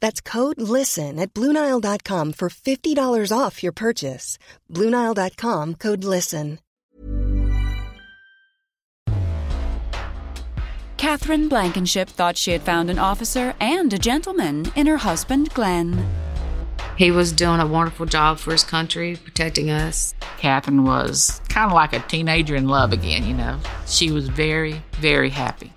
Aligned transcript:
That's 0.00 0.20
code 0.20 0.60
LISTEN 0.60 1.18
at 1.18 1.32
Bluenile.com 1.32 2.32
for 2.34 2.48
$50 2.48 3.38
off 3.38 3.62
your 3.62 3.72
purchase. 3.72 4.38
Bluenile.com 4.70 5.74
code 5.76 6.04
LISTEN. 6.04 6.58
Katherine 11.00 11.48
Blankenship 11.48 12.10
thought 12.10 12.36
she 12.36 12.50
had 12.50 12.60
found 12.60 12.90
an 12.90 12.98
officer 12.98 13.54
and 13.58 13.90
a 13.90 13.98
gentleman 13.98 14.66
in 14.76 14.86
her 14.86 14.98
husband, 14.98 15.48
Glenn. 15.54 16.06
He 16.98 17.10
was 17.10 17.32
doing 17.32 17.58
a 17.58 17.66
wonderful 17.66 18.04
job 18.04 18.38
for 18.38 18.52
his 18.52 18.64
country, 18.64 19.16
protecting 19.16 19.70
us. 19.70 20.14
Katherine 20.36 20.84
was 20.84 21.40
kind 21.48 21.70
of 21.70 21.74
like 21.74 21.94
a 21.94 22.00
teenager 22.00 22.54
in 22.54 22.68
love 22.68 22.92
again, 22.92 23.26
you 23.26 23.32
know. 23.32 23.58
She 23.86 24.10
was 24.10 24.28
very, 24.28 24.82
very 25.00 25.30
happy. 25.30 25.72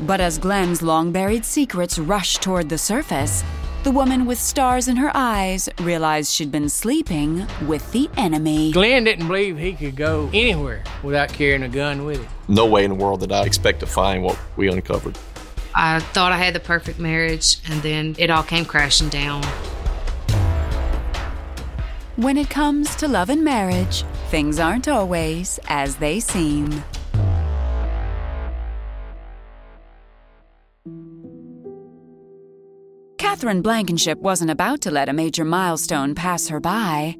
But 0.00 0.20
as 0.20 0.36
Glenn's 0.36 0.82
long 0.82 1.10
buried 1.10 1.44
secrets 1.44 1.98
rushed 1.98 2.42
toward 2.42 2.68
the 2.68 2.76
surface, 2.76 3.42
the 3.82 3.90
woman 3.90 4.26
with 4.26 4.38
stars 4.38 4.88
in 4.88 4.96
her 4.96 5.10
eyes 5.14 5.68
realized 5.80 6.32
she'd 6.32 6.52
been 6.52 6.68
sleeping 6.68 7.46
with 7.66 7.92
the 7.92 8.10
enemy. 8.16 8.72
Glenn 8.72 9.04
didn't 9.04 9.26
believe 9.26 9.56
he 9.56 9.72
could 9.72 9.96
go 9.96 10.28
anywhere 10.34 10.84
without 11.02 11.32
carrying 11.32 11.62
a 11.62 11.68
gun 11.68 12.04
with 12.04 12.18
him. 12.18 12.28
No 12.48 12.66
way 12.66 12.84
in 12.84 12.90
the 12.90 12.96
world 12.96 13.20
did 13.20 13.32
I 13.32 13.44
expect 13.44 13.80
to 13.80 13.86
find 13.86 14.22
what 14.22 14.38
we 14.56 14.68
uncovered. 14.68 15.16
I 15.74 16.00
thought 16.00 16.32
I 16.32 16.38
had 16.38 16.54
the 16.54 16.60
perfect 16.60 16.98
marriage, 16.98 17.58
and 17.70 17.80
then 17.82 18.16
it 18.18 18.28
all 18.28 18.42
came 18.42 18.64
crashing 18.64 19.08
down. 19.08 19.42
When 22.16 22.36
it 22.36 22.50
comes 22.50 22.96
to 22.96 23.08
love 23.08 23.30
and 23.30 23.44
marriage, 23.44 24.02
things 24.30 24.58
aren't 24.58 24.88
always 24.88 25.58
as 25.68 25.96
they 25.96 26.18
seem. 26.18 26.82
Katherine 33.26 33.60
Blankenship 33.60 34.20
wasn't 34.20 34.52
about 34.52 34.80
to 34.82 34.92
let 34.92 35.08
a 35.08 35.12
major 35.12 35.44
milestone 35.44 36.14
pass 36.14 36.46
her 36.46 36.60
by. 36.60 37.18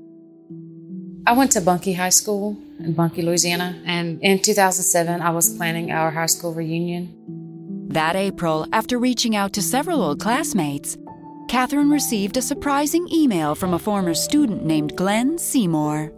I 1.27 1.33
went 1.33 1.51
to 1.53 1.61
Bunkie 1.61 1.95
High 1.95 2.11
School 2.11 2.57
in 2.79 2.93
Bunkie, 2.93 3.23
Louisiana, 3.23 3.83
and 3.85 4.23
in 4.23 4.39
2007, 4.39 5.21
I 5.21 5.31
was 5.31 5.57
planning 5.57 5.91
our 5.91 6.13
high 6.13 6.27
school 6.27 6.55
reunion. 6.55 7.13
That 7.89 8.15
April, 8.15 8.69
after 8.73 9.01
reaching 9.01 9.35
out 9.35 9.53
to 9.55 9.63
several 9.63 10.01
old 10.01 10.21
classmates, 10.21 10.97
Katherine 11.49 11.91
received 11.91 12.37
a 12.37 12.43
surprising 12.43 13.09
email 13.13 13.57
from 13.57 13.75
a 13.75 13.79
former 13.81 14.15
student 14.15 14.65
named 14.65 14.97
Glenn 14.97 15.39
Seymour. 15.39 16.13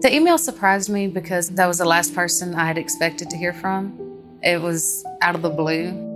The 0.00 0.10
email 0.10 0.38
surprised 0.38 0.88
me 0.88 1.06
because 1.06 1.50
that 1.50 1.66
was 1.66 1.76
the 1.76 1.84
last 1.84 2.14
person 2.14 2.54
I 2.54 2.64
had 2.64 2.78
expected 2.78 3.28
to 3.28 3.36
hear 3.36 3.52
from. 3.52 3.92
It 4.42 4.62
was 4.62 5.04
out 5.20 5.34
of 5.34 5.42
the 5.42 5.50
blue. 5.50 6.09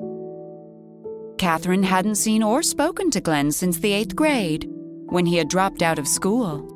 Katherine 1.38 1.82
hadn't 1.82 2.14
seen 2.16 2.42
or 2.42 2.62
spoken 2.62 3.10
to 3.10 3.20
Glenn 3.20 3.52
since 3.52 3.78
the 3.78 3.92
eighth 3.92 4.14
grade, 4.14 4.70
when 5.06 5.26
he 5.26 5.36
had 5.36 5.48
dropped 5.48 5.82
out 5.82 5.98
of 5.98 6.08
school. 6.08 6.70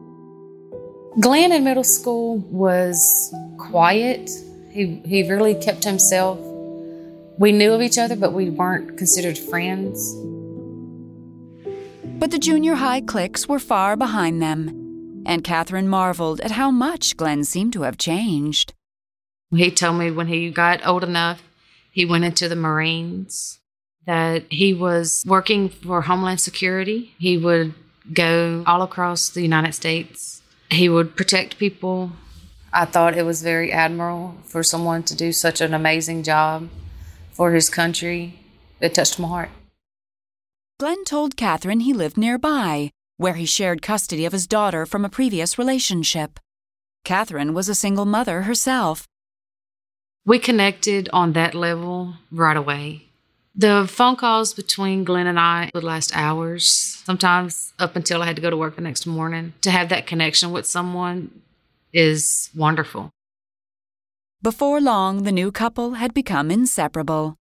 Glenn 1.20 1.52
in 1.52 1.64
middle 1.64 1.84
school 1.84 2.38
was 2.38 3.34
quiet. 3.58 4.30
He, 4.70 5.00
he 5.04 5.28
really 5.28 5.54
kept 5.54 5.82
to 5.82 5.88
himself. 5.88 6.38
We 7.38 7.52
knew 7.52 7.72
of 7.72 7.82
each 7.82 7.98
other, 7.98 8.16
but 8.16 8.32
we 8.32 8.50
weren't 8.50 8.98
considered 8.98 9.38
friends. 9.38 10.14
But 12.18 12.32
the 12.32 12.38
junior 12.38 12.74
high 12.74 13.00
cliques 13.00 13.48
were 13.48 13.60
far 13.60 13.96
behind 13.96 14.42
them, 14.42 15.22
and 15.24 15.44
Katherine 15.44 15.88
marveled 15.88 16.40
at 16.40 16.52
how 16.52 16.70
much 16.70 17.16
Glenn 17.16 17.44
seemed 17.44 17.72
to 17.74 17.82
have 17.82 17.96
changed. 17.96 18.74
He 19.50 19.70
told 19.70 19.98
me 19.98 20.10
when 20.10 20.26
he 20.26 20.50
got 20.50 20.86
old 20.86 21.04
enough, 21.04 21.42
he 21.90 22.04
went 22.04 22.24
into 22.24 22.48
the 22.48 22.56
Marines, 22.56 23.60
that 24.08 24.44
he 24.50 24.72
was 24.72 25.22
working 25.26 25.68
for 25.68 26.00
Homeland 26.00 26.40
Security. 26.40 27.14
He 27.18 27.36
would 27.36 27.74
go 28.10 28.64
all 28.66 28.80
across 28.80 29.28
the 29.28 29.42
United 29.42 29.74
States. 29.74 30.40
He 30.70 30.88
would 30.88 31.14
protect 31.14 31.58
people. 31.58 32.12
I 32.72 32.86
thought 32.86 33.18
it 33.18 33.26
was 33.26 33.42
very 33.42 33.70
admirable 33.70 34.36
for 34.44 34.62
someone 34.62 35.02
to 35.02 35.14
do 35.14 35.30
such 35.30 35.60
an 35.60 35.74
amazing 35.74 36.22
job 36.22 36.70
for 37.32 37.52
his 37.52 37.68
country. 37.68 38.38
It 38.80 38.94
touched 38.94 39.18
my 39.18 39.28
heart. 39.28 39.50
Glenn 40.80 41.04
told 41.04 41.36
Katherine 41.36 41.80
he 41.80 41.92
lived 41.92 42.16
nearby, 42.16 42.90
where 43.18 43.34
he 43.34 43.44
shared 43.44 43.82
custody 43.82 44.24
of 44.24 44.32
his 44.32 44.46
daughter 44.46 44.86
from 44.86 45.04
a 45.04 45.10
previous 45.10 45.58
relationship. 45.58 46.40
Katherine 47.04 47.52
was 47.52 47.68
a 47.68 47.74
single 47.74 48.06
mother 48.06 48.42
herself. 48.42 49.06
We 50.24 50.38
connected 50.38 51.10
on 51.12 51.34
that 51.34 51.54
level 51.54 52.14
right 52.30 52.56
away. 52.56 53.07
The 53.58 53.88
phone 53.90 54.14
calls 54.14 54.54
between 54.54 55.02
Glenn 55.02 55.26
and 55.26 55.38
I 55.38 55.72
would 55.74 55.82
last 55.82 56.16
hours, 56.16 57.02
sometimes 57.04 57.72
up 57.80 57.96
until 57.96 58.22
I 58.22 58.26
had 58.26 58.36
to 58.36 58.42
go 58.42 58.50
to 58.50 58.56
work 58.56 58.76
the 58.76 58.82
next 58.82 59.04
morning. 59.04 59.52
To 59.62 59.72
have 59.72 59.88
that 59.88 60.06
connection 60.06 60.52
with 60.52 60.64
someone 60.64 61.42
is 61.92 62.50
wonderful. 62.54 63.10
Before 64.40 64.80
long, 64.80 65.24
the 65.24 65.32
new 65.32 65.50
couple 65.50 65.94
had 65.94 66.14
become 66.14 66.52
inseparable. 66.52 67.34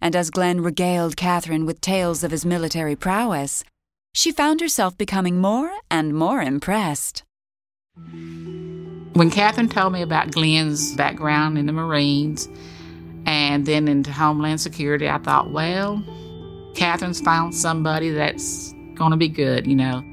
And 0.00 0.16
as 0.16 0.30
Glenn 0.30 0.62
regaled 0.62 1.18
Katherine 1.18 1.66
with 1.66 1.82
tales 1.82 2.24
of 2.24 2.30
his 2.30 2.46
military 2.46 2.96
prowess, 2.96 3.62
she 4.14 4.32
found 4.32 4.62
herself 4.62 4.96
becoming 4.96 5.42
more 5.42 5.70
and 5.90 6.14
more 6.14 6.40
impressed. 6.40 7.22
When 9.12 9.30
Katherine 9.30 9.68
told 9.68 9.92
me 9.92 10.00
about 10.00 10.30
Glenn's 10.30 10.94
background 10.94 11.58
in 11.58 11.66
the 11.66 11.72
Marines 11.72 12.48
and 13.26 13.66
then 13.66 13.88
into 13.88 14.12
Homeland 14.12 14.60
Security, 14.60 15.08
I 15.08 15.18
thought, 15.18 15.50
well, 15.50 16.02
Katherine's 16.74 17.20
found 17.20 17.54
somebody 17.54 18.10
that's 18.10 18.72
going 18.94 19.10
to 19.10 19.16
be 19.16 19.28
good, 19.28 19.66
you 19.66 19.76
know. 19.76 20.04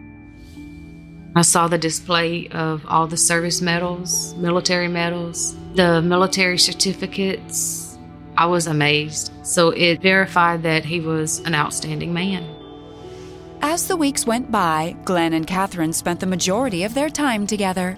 I 1.36 1.42
saw 1.42 1.68
the 1.68 1.78
display 1.78 2.48
of 2.48 2.84
all 2.88 3.06
the 3.06 3.18
service 3.18 3.62
medals, 3.62 4.34
military 4.36 4.88
medals, 4.88 5.56
the 5.76 6.02
military 6.02 6.58
certificates. 6.58 7.98
I 8.38 8.48
was 8.48 8.68
amazed. 8.68 9.32
So 9.44 9.70
it 9.70 10.02
verified 10.02 10.64
that 10.64 10.84
he 10.86 11.00
was 11.00 11.40
an 11.42 11.54
outstanding 11.54 12.14
man. 12.14 12.44
As 13.62 13.88
the 13.88 13.98
weeks 13.98 14.26
went 14.26 14.52
by, 14.52 14.96
Glenn 15.06 15.34
and 15.34 15.46
Katherine 15.46 15.94
spent 15.94 16.20
the 16.20 16.26
majority 16.26 16.84
of 16.84 16.94
their 16.94 17.10
time 17.10 17.46
together. 17.46 17.98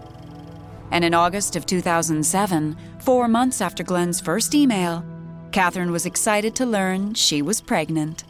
And 0.92 1.06
in 1.06 1.14
August 1.14 1.56
of 1.56 1.66
2007, 1.66 2.78
four 3.00 3.28
months 3.28 3.62
after 3.62 3.84
Glenn's 3.84 4.20
first 4.20 4.56
email, 4.56 5.04
Katherine 5.52 5.92
was 5.92 6.06
excited 6.06 6.56
to 6.56 6.66
learn 6.66 7.14
she 7.14 7.42
was 7.42 7.62
pregnant. 7.62 8.24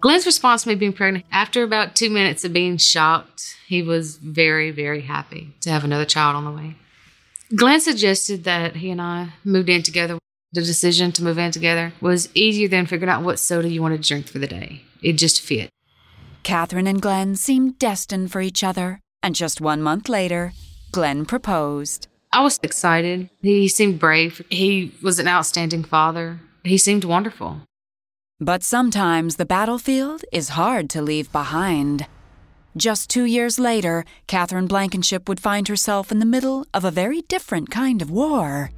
Glenn's 0.00 0.26
response 0.26 0.62
to 0.62 0.70
me 0.70 0.74
being 0.74 0.92
pregnant, 0.92 1.26
after 1.30 1.62
about 1.62 1.94
two 1.94 2.08
minutes 2.08 2.44
of 2.44 2.52
being 2.52 2.78
shocked, 2.78 3.56
he 3.66 3.82
was 3.82 4.16
very, 4.16 4.70
very 4.70 5.02
happy 5.02 5.54
to 5.60 5.70
have 5.70 5.84
another 5.84 6.06
child 6.06 6.36
on 6.36 6.44
the 6.44 6.50
way. 6.50 6.76
Glenn 7.54 7.80
suggested 7.80 8.44
that 8.44 8.76
he 8.76 8.90
and 8.90 9.02
I 9.02 9.34
moved 9.44 9.68
in 9.68 9.82
together. 9.82 10.18
The 10.52 10.62
decision 10.62 11.12
to 11.12 11.22
move 11.22 11.38
in 11.38 11.50
together 11.50 11.92
was 12.00 12.28
easier 12.34 12.68
than 12.68 12.86
figuring 12.86 13.10
out 13.10 13.22
what 13.22 13.38
soda 13.38 13.68
you 13.68 13.82
wanted 13.82 14.02
to 14.02 14.08
drink 14.08 14.26
for 14.26 14.38
the 14.38 14.46
day. 14.46 14.82
It 15.02 15.14
just 15.14 15.40
fit. 15.40 15.70
Katherine 16.42 16.86
and 16.86 17.02
Glenn 17.02 17.36
seemed 17.36 17.78
destined 17.78 18.32
for 18.32 18.40
each 18.40 18.64
other, 18.64 19.00
and 19.22 19.34
just 19.34 19.60
one 19.60 19.82
month 19.82 20.08
later, 20.08 20.52
Glenn 20.92 21.26
proposed. 21.26 22.08
I 22.32 22.42
was 22.42 22.60
excited. 22.62 23.30
He 23.42 23.68
seemed 23.68 23.98
brave. 23.98 24.44
He 24.50 24.94
was 25.02 25.18
an 25.18 25.26
outstanding 25.28 25.84
father. 25.84 26.40
He 26.62 26.78
seemed 26.78 27.04
wonderful. 27.04 27.62
But 28.40 28.62
sometimes 28.62 29.36
the 29.36 29.44
battlefield 29.44 30.24
is 30.32 30.50
hard 30.50 30.88
to 30.90 31.02
leave 31.02 31.30
behind. 31.32 32.06
Just 32.76 33.10
two 33.10 33.24
years 33.24 33.58
later, 33.58 34.04
Katherine 34.28 34.68
Blankenship 34.68 35.28
would 35.28 35.40
find 35.40 35.66
herself 35.66 36.12
in 36.12 36.20
the 36.20 36.26
middle 36.26 36.64
of 36.72 36.84
a 36.84 36.90
very 36.90 37.22
different 37.22 37.70
kind 37.70 38.00
of 38.00 38.10
war. 38.10 38.70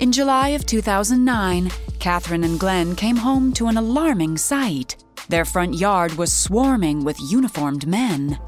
In 0.00 0.10
July 0.10 0.48
of 0.48 0.66
2009, 0.66 1.70
Katherine 2.00 2.44
and 2.44 2.58
Glenn 2.58 2.96
came 2.96 3.16
home 3.16 3.52
to 3.52 3.68
an 3.68 3.78
alarming 3.78 4.36
sight. 4.36 4.96
Their 5.28 5.44
front 5.44 5.74
yard 5.74 6.14
was 6.14 6.32
swarming 6.32 7.04
with 7.04 7.16
uniformed 7.20 7.86
men. 7.86 8.38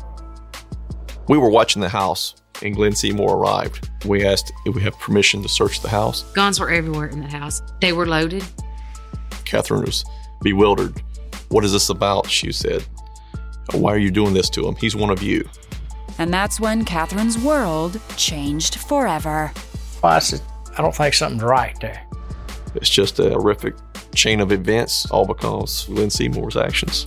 We 1.28 1.38
were 1.38 1.50
watching 1.50 1.82
the 1.82 1.88
house, 1.88 2.36
and 2.62 2.74
Glenn 2.74 2.94
Seymour 2.94 3.36
arrived. 3.36 3.90
We 4.04 4.24
asked 4.24 4.52
if 4.64 4.74
we 4.74 4.82
have 4.82 4.98
permission 5.00 5.42
to 5.42 5.48
search 5.48 5.80
the 5.80 5.88
house. 5.88 6.22
Guns 6.34 6.60
were 6.60 6.70
everywhere 6.70 7.08
in 7.08 7.20
the 7.20 7.26
house. 7.26 7.62
They 7.80 7.92
were 7.92 8.06
loaded. 8.06 8.44
Katherine 9.44 9.82
was 9.82 10.04
bewildered. 10.42 11.02
What 11.48 11.64
is 11.64 11.72
this 11.72 11.88
about? 11.88 12.28
She 12.28 12.52
said. 12.52 12.84
Oh, 13.74 13.78
why 13.78 13.92
are 13.92 13.98
you 13.98 14.12
doing 14.12 14.34
this 14.34 14.48
to 14.50 14.66
him? 14.68 14.76
He's 14.76 14.94
one 14.94 15.10
of 15.10 15.22
you. 15.22 15.48
And 16.18 16.32
that's 16.32 16.60
when 16.60 16.84
Katherine's 16.84 17.38
world 17.38 18.00
changed 18.16 18.76
forever. 18.76 19.52
Well, 20.02 20.12
I 20.12 20.20
said, 20.20 20.40
I 20.78 20.82
don't 20.82 20.94
think 20.94 21.14
something's 21.14 21.42
right 21.42 21.78
there. 21.80 22.06
It's 22.76 22.88
just 22.88 23.18
a 23.18 23.30
horrific 23.30 23.74
chain 24.14 24.40
of 24.40 24.52
events, 24.52 25.10
all 25.10 25.26
because 25.26 25.86
Glenn 25.86 26.10
Seymour's 26.10 26.56
actions. 26.56 27.04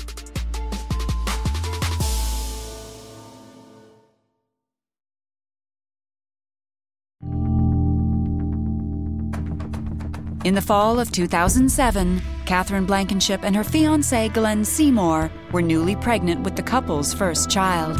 In 10.45 10.55
the 10.55 10.61
fall 10.61 11.01
of 11.01 11.11
2007, 11.11 12.21
Katherine 12.45 12.85
Blankenship 12.85 13.41
and 13.43 13.53
her 13.57 13.63
fiance 13.63 14.29
Glenn 14.29 14.63
Seymour 14.63 15.29
were 15.51 15.61
newly 15.61 15.97
pregnant 15.97 16.41
with 16.41 16.55
the 16.55 16.63
couple's 16.63 17.13
first 17.13 17.49
child. 17.49 17.97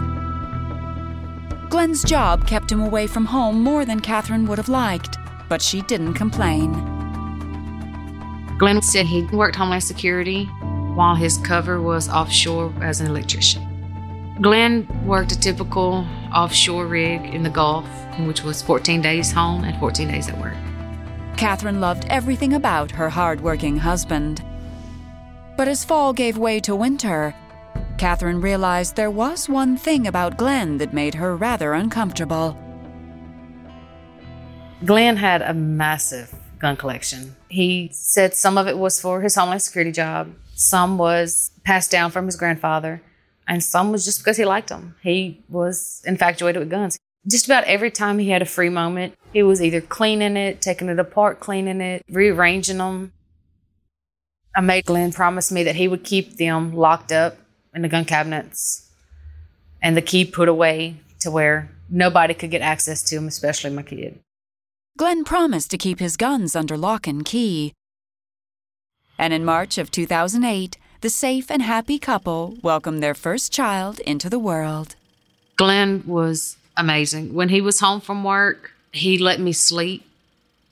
Glenn's 1.69 2.01
job 2.01 2.47
kept 2.47 2.71
him 2.71 2.79
away 2.79 3.07
from 3.07 3.25
home 3.25 3.61
more 3.61 3.83
than 3.83 3.99
Katherine 3.99 4.45
would 4.45 4.57
have 4.57 4.69
liked, 4.69 5.17
but 5.49 5.61
she 5.61 5.81
didn't 5.81 6.13
complain. 6.13 6.71
Glenn 8.57 8.81
said 8.81 9.05
he 9.05 9.23
worked 9.23 9.57
Homeland 9.57 9.83
Security 9.83 10.45
while 10.95 11.15
his 11.15 11.37
cover 11.39 11.81
was 11.81 12.07
offshore 12.07 12.73
as 12.81 13.01
an 13.01 13.07
electrician. 13.07 13.65
Glenn 14.41 14.87
worked 15.05 15.33
a 15.33 15.39
typical 15.39 16.07
offshore 16.33 16.87
rig 16.87 17.21
in 17.35 17.43
the 17.43 17.49
Gulf, 17.49 17.85
which 18.19 18.43
was 18.43 18.61
14 18.61 19.01
days 19.01 19.29
home 19.29 19.65
and 19.65 19.77
14 19.77 20.07
days 20.07 20.29
at 20.29 20.37
work. 20.39 20.55
Katherine 21.39 21.79
loved 21.79 22.03
everything 22.09 22.51
about 22.51 22.91
her 22.91 23.09
hard-working 23.09 23.77
husband. 23.77 24.43
But 25.55 25.69
as 25.69 25.85
fall 25.85 26.11
gave 26.11 26.37
way 26.37 26.59
to 26.59 26.75
winter, 26.75 27.33
Katherine 27.97 28.41
realized 28.41 28.97
there 28.97 29.09
was 29.09 29.47
one 29.47 29.77
thing 29.77 30.05
about 30.05 30.35
Glenn 30.35 30.79
that 30.79 30.93
made 30.93 31.15
her 31.15 31.37
rather 31.37 31.71
uncomfortable. 31.71 32.57
Glenn 34.83 35.15
had 35.15 35.41
a 35.41 35.53
massive 35.53 36.35
gun 36.59 36.75
collection. 36.75 37.37
He 37.47 37.89
said 37.93 38.33
some 38.33 38.57
of 38.57 38.67
it 38.67 38.77
was 38.77 38.99
for 38.99 39.21
his 39.21 39.35
Homeland 39.35 39.61
Security 39.61 39.93
job, 39.93 40.35
some 40.55 40.97
was 40.97 41.51
passed 41.63 41.89
down 41.89 42.11
from 42.11 42.25
his 42.25 42.35
grandfather, 42.35 43.01
and 43.47 43.63
some 43.63 43.93
was 43.93 44.03
just 44.03 44.19
because 44.19 44.35
he 44.35 44.43
liked 44.43 44.67
them. 44.67 44.95
He 45.01 45.41
was 45.47 46.01
infatuated 46.05 46.59
with 46.59 46.69
guns 46.69 46.99
just 47.27 47.45
about 47.45 47.63
every 47.65 47.91
time 47.91 48.19
he 48.19 48.29
had 48.29 48.41
a 48.41 48.45
free 48.45 48.69
moment, 48.69 49.15
he 49.33 49.43
was 49.43 49.61
either 49.61 49.81
cleaning 49.81 50.37
it, 50.37 50.61
taking 50.61 50.89
it 50.89 50.99
apart, 50.99 51.39
cleaning 51.39 51.81
it, 51.81 52.03
rearranging 52.09 52.77
them. 52.77 53.13
I 54.55 54.61
made 54.61 54.85
Glenn 54.85 55.11
promise 55.11 55.51
me 55.51 55.63
that 55.63 55.75
he 55.75 55.87
would 55.87 56.03
keep 56.03 56.37
them 56.37 56.75
locked 56.75 57.11
up 57.11 57.37
in 57.73 57.81
the 57.81 57.89
gun 57.89 58.05
cabinets 58.05 58.89
and 59.81 59.95
the 59.95 60.01
key 60.01 60.25
put 60.25 60.49
away 60.49 60.97
to 61.19 61.31
where 61.31 61.69
nobody 61.89 62.33
could 62.33 62.51
get 62.51 62.61
access 62.61 63.01
to 63.03 63.15
them, 63.15 63.27
especially 63.27 63.69
my 63.69 63.83
kid. 63.83 64.19
Glenn 64.97 65.23
promised 65.23 65.71
to 65.71 65.77
keep 65.77 65.99
his 65.99 66.17
guns 66.17 66.55
under 66.55 66.77
lock 66.77 67.07
and 67.07 67.23
key. 67.23 67.73
And 69.17 69.33
in 69.33 69.45
March 69.45 69.77
of 69.77 69.91
2008, 69.91 70.77
the 71.01 71.09
safe 71.09 71.49
and 71.49 71.61
happy 71.61 71.99
couple 71.99 72.57
welcomed 72.61 73.01
their 73.01 73.15
first 73.15 73.53
child 73.53 73.99
into 74.01 74.29
the 74.29 74.39
world. 74.39 74.95
Glenn 75.55 76.03
was 76.05 76.57
amazing. 76.75 77.33
When 77.33 77.49
he 77.49 77.61
was 77.61 77.79
home 77.79 78.01
from 78.01 78.23
work, 78.23 78.73
he 78.91 79.17
let 79.17 79.39
me 79.39 79.53
sleep. 79.53 80.05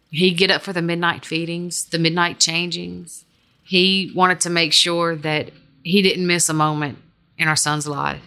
He'd 0.10 0.38
get 0.38 0.52
up 0.52 0.62
for 0.62 0.74
the 0.74 0.81
midnight 0.81 1.25
feedings, 1.25 1.86
the 1.86 2.00
midnight 2.00 2.40
changings. 2.40 3.24
He 3.64 4.12
wanted 4.16 4.40
to 4.42 4.50
make 4.50 4.74
sure 4.74 5.16
that 5.16 5.52
he 5.84 6.02
didn't 6.02 6.28
miss 6.28 6.50
a 6.50 6.54
moment 6.54 7.00
in 7.38 7.48
our 7.48 7.56
son's 7.56 7.88
life. 7.88 8.22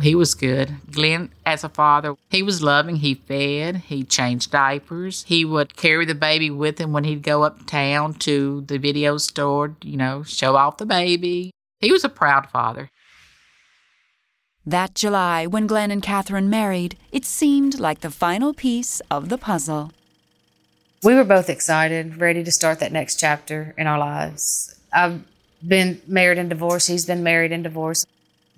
He 0.00 0.14
was 0.14 0.34
good. 0.34 0.76
Glenn, 0.90 1.30
as 1.44 1.62
a 1.62 1.68
father, 1.68 2.14
he 2.30 2.42
was 2.42 2.62
loving. 2.62 2.96
He 2.96 3.14
fed, 3.14 3.76
he 3.76 4.02
changed 4.02 4.50
diapers. 4.50 5.24
He 5.26 5.44
would 5.44 5.76
carry 5.76 6.06
the 6.06 6.14
baby 6.14 6.50
with 6.50 6.78
him 6.78 6.92
when 6.92 7.04
he'd 7.04 7.22
go 7.22 7.42
uptown 7.42 8.14
to 8.14 8.62
the 8.62 8.78
video 8.78 9.18
store, 9.18 9.76
you 9.82 9.98
know, 9.98 10.22
show 10.22 10.56
off 10.56 10.78
the 10.78 10.86
baby. 10.86 11.50
He 11.80 11.92
was 11.92 12.04
a 12.04 12.08
proud 12.08 12.48
father. 12.48 12.90
That 14.70 14.94
July, 14.94 15.48
when 15.48 15.66
Glenn 15.66 15.90
and 15.90 16.00
Katherine 16.00 16.48
married, 16.48 16.96
it 17.10 17.24
seemed 17.24 17.80
like 17.80 18.02
the 18.02 18.10
final 18.10 18.54
piece 18.54 19.00
of 19.10 19.28
the 19.28 19.36
puzzle. 19.36 19.90
We 21.02 21.16
were 21.16 21.24
both 21.24 21.50
excited, 21.50 22.20
ready 22.20 22.44
to 22.44 22.52
start 22.52 22.78
that 22.78 22.92
next 22.92 23.18
chapter 23.18 23.74
in 23.76 23.88
our 23.88 23.98
lives. 23.98 24.78
I've 24.92 25.24
been 25.66 26.00
married 26.06 26.38
and 26.38 26.48
divorced. 26.48 26.86
He's 26.86 27.04
been 27.04 27.24
married 27.24 27.50
and 27.50 27.64
divorced. 27.64 28.06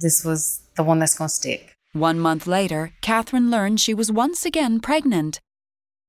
This 0.00 0.22
was 0.22 0.60
the 0.76 0.82
one 0.82 0.98
that's 0.98 1.16
going 1.16 1.28
to 1.28 1.34
stick. 1.34 1.72
One 1.94 2.20
month 2.20 2.46
later, 2.46 2.92
Katherine 3.00 3.50
learned 3.50 3.80
she 3.80 3.94
was 3.94 4.12
once 4.12 4.44
again 4.44 4.80
pregnant. 4.80 5.40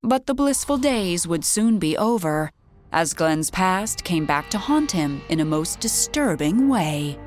But 0.02 0.26
the 0.26 0.34
blissful 0.34 0.80
days 0.80 1.26
would 1.26 1.46
soon 1.46 1.80
be 1.80 1.96
over, 1.96 2.52
as 2.92 3.14
Glenn's 3.14 3.50
past 3.50 4.04
came 4.04 4.26
back 4.26 4.50
to 4.50 4.58
haunt 4.58 4.92
him 4.92 5.22
in 5.30 5.40
a 5.40 5.46
most 5.46 5.80
disturbing 5.80 6.68
way. 6.68 7.18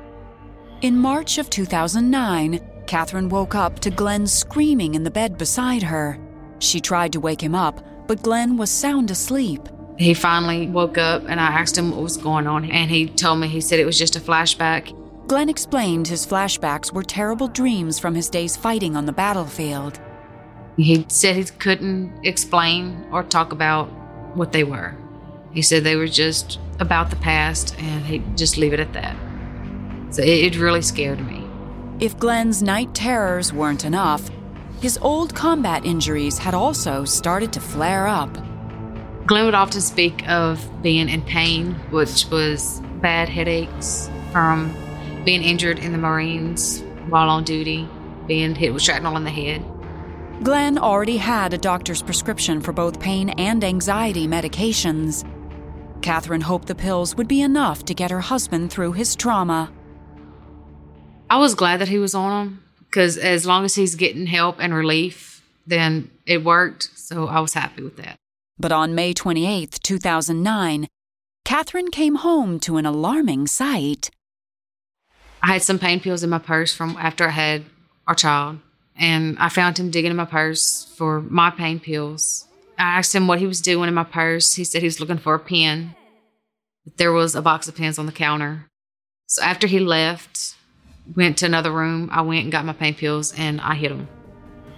In 0.83 0.95
March 0.95 1.39
of 1.39 1.49
2009, 1.49 2.59
Katherine 2.85 3.29
woke 3.29 3.55
up 3.55 3.79
to 3.79 3.89
Glenn 3.89 4.27
screaming 4.27 4.93
in 4.93 5.03
the 5.03 5.09
bed 5.09 5.35
beside 5.35 5.81
her. 5.81 6.19
She 6.59 6.79
tried 6.79 7.11
to 7.13 7.19
wake 7.19 7.41
him 7.41 7.55
up, 7.55 7.83
but 8.07 8.21
Glenn 8.21 8.57
was 8.57 8.69
sound 8.69 9.09
asleep. 9.09 9.67
He 9.97 10.13
finally 10.13 10.67
woke 10.67 10.99
up 10.99 11.23
and 11.27 11.41
I 11.41 11.47
asked 11.47 11.75
him 11.75 11.89
what 11.89 12.03
was 12.03 12.17
going 12.17 12.45
on, 12.45 12.69
and 12.69 12.91
he 12.91 13.07
told 13.07 13.39
me 13.39 13.47
he 13.47 13.59
said 13.59 13.79
it 13.79 13.87
was 13.87 13.97
just 13.97 14.17
a 14.17 14.19
flashback. 14.19 14.95
Glenn 15.27 15.49
explained 15.49 16.07
his 16.07 16.27
flashbacks 16.27 16.93
were 16.93 17.01
terrible 17.01 17.47
dreams 17.47 17.97
from 17.97 18.13
his 18.13 18.29
days 18.29 18.55
fighting 18.55 18.95
on 18.95 19.07
the 19.07 19.11
battlefield. 19.11 19.99
He 20.77 21.07
said 21.09 21.37
he 21.37 21.43
couldn't 21.45 22.23
explain 22.23 23.07
or 23.11 23.23
talk 23.23 23.51
about 23.51 23.87
what 24.35 24.51
they 24.51 24.63
were. 24.63 24.95
He 25.51 25.63
said 25.63 25.83
they 25.83 25.95
were 25.95 26.07
just 26.07 26.59
about 26.79 27.09
the 27.09 27.15
past 27.15 27.75
and 27.79 28.05
he'd 28.05 28.37
just 28.37 28.57
leave 28.57 28.73
it 28.73 28.79
at 28.79 28.93
that. 28.93 29.17
So 30.09 30.21
it, 30.21 30.55
it 30.55 30.57
really 30.57 30.81
scared 30.81 31.25
me. 31.25 31.47
If 31.99 32.17
Glenn's 32.17 32.61
night 32.61 32.93
terrors 32.93 33.51
weren't 33.51 33.83
enough, 33.83 34.29
his 34.81 34.97
old 35.01 35.33
combat 35.33 35.85
injuries 35.85 36.37
had 36.37 36.53
also 36.53 37.05
started 37.05 37.51
to 37.53 37.59
flare 37.59 38.07
up. 38.07 38.31
Glenn 39.25 39.45
would 39.45 39.55
often 39.55 39.81
speak 39.81 40.27
of 40.29 40.63
being 40.81 41.09
in 41.09 41.21
pain, 41.23 41.73
which 41.89 42.27
was 42.31 42.81
bad 43.01 43.27
headaches 43.27 44.09
from 44.31 44.73
being 45.25 45.43
injured 45.43 45.79
in 45.79 45.91
the 45.91 45.97
Marines 45.97 46.81
while 47.09 47.29
on 47.29 47.43
duty, 47.43 47.89
being 48.27 48.55
hit 48.55 48.73
with 48.73 48.83
shrapnel 48.83 49.17
in 49.17 49.23
the 49.23 49.29
head. 49.29 49.65
Glenn 50.43 50.77
already 50.77 51.17
had 51.17 51.53
a 51.53 51.57
doctor's 51.57 52.03
prescription 52.03 52.61
for 52.61 52.71
both 52.71 52.99
pain 52.99 53.29
and 53.31 53.63
anxiety 53.63 54.27
medications. 54.27 55.27
Katherine 56.01 56.41
hoped 56.41 56.67
the 56.67 56.75
pills 56.75 57.15
would 57.15 57.27
be 57.27 57.41
enough 57.41 57.83
to 57.85 57.95
get 57.95 58.11
her 58.11 58.21
husband 58.21 58.71
through 58.71 58.93
his 58.93 59.15
trauma. 59.15 59.71
I 61.29 61.37
was 61.37 61.55
glad 61.55 61.81
that 61.81 61.89
he 61.89 61.99
was 61.99 62.15
on 62.15 62.45
them 62.45 62.63
because 62.79 63.17
as 63.17 63.45
long 63.45 63.65
as 63.65 63.75
he's 63.75 63.95
getting 63.95 64.27
help 64.27 64.57
and 64.59 64.73
relief, 64.73 65.43
then 65.65 66.09
it 66.25 66.43
worked. 66.43 66.89
So 66.95 67.27
I 67.27 67.41
was 67.41 67.53
happy 67.53 67.83
with 67.83 67.97
that. 67.97 68.15
But 68.57 68.71
on 68.71 68.95
May 68.95 69.13
28, 69.13 69.79
2009, 69.83 70.87
Katherine 71.43 71.91
came 71.91 72.15
home 72.15 72.59
to 72.61 72.77
an 72.77 72.85
alarming 72.85 73.47
sight. 73.47 74.09
I 75.43 75.53
had 75.53 75.63
some 75.63 75.79
pain 75.79 75.99
pills 75.99 76.23
in 76.23 76.29
my 76.29 76.39
purse 76.39 76.73
from 76.73 76.97
after 76.97 77.27
I 77.27 77.31
had 77.31 77.65
our 78.07 78.15
child, 78.15 78.59
and 78.95 79.37
I 79.37 79.49
found 79.49 79.77
him 79.77 79.91
digging 79.91 80.11
in 80.11 80.17
my 80.17 80.25
purse 80.25 80.85
for 80.97 81.21
my 81.21 81.51
pain 81.51 81.79
pills. 81.79 82.47
I 82.77 82.97
asked 82.97 83.13
him 83.13 83.27
what 83.27 83.39
he 83.39 83.47
was 83.47 83.61
doing 83.61 83.87
in 83.87 83.93
my 83.93 84.03
purse. 84.03 84.55
He 84.55 84.63
said 84.63 84.81
he 84.81 84.87
was 84.87 84.99
looking 84.99 85.17
for 85.17 85.35
a 85.35 85.39
pen. 85.39 85.95
There 86.97 87.11
was 87.11 87.35
a 87.35 87.41
box 87.41 87.67
of 87.67 87.75
pens 87.75 87.99
on 87.99 88.05
the 88.05 88.11
counter. 88.11 88.67
So 89.27 89.43
after 89.43 89.67
he 89.67 89.79
left, 89.79 90.56
went 91.15 91.37
to 91.37 91.45
another 91.45 91.71
room, 91.71 92.09
I 92.11 92.21
went 92.21 92.43
and 92.43 92.51
got 92.51 92.65
my 92.65 92.73
pain 92.73 92.93
pills 92.93 93.33
and 93.37 93.61
I 93.61 93.75
hid 93.75 93.91
them. 93.91 94.07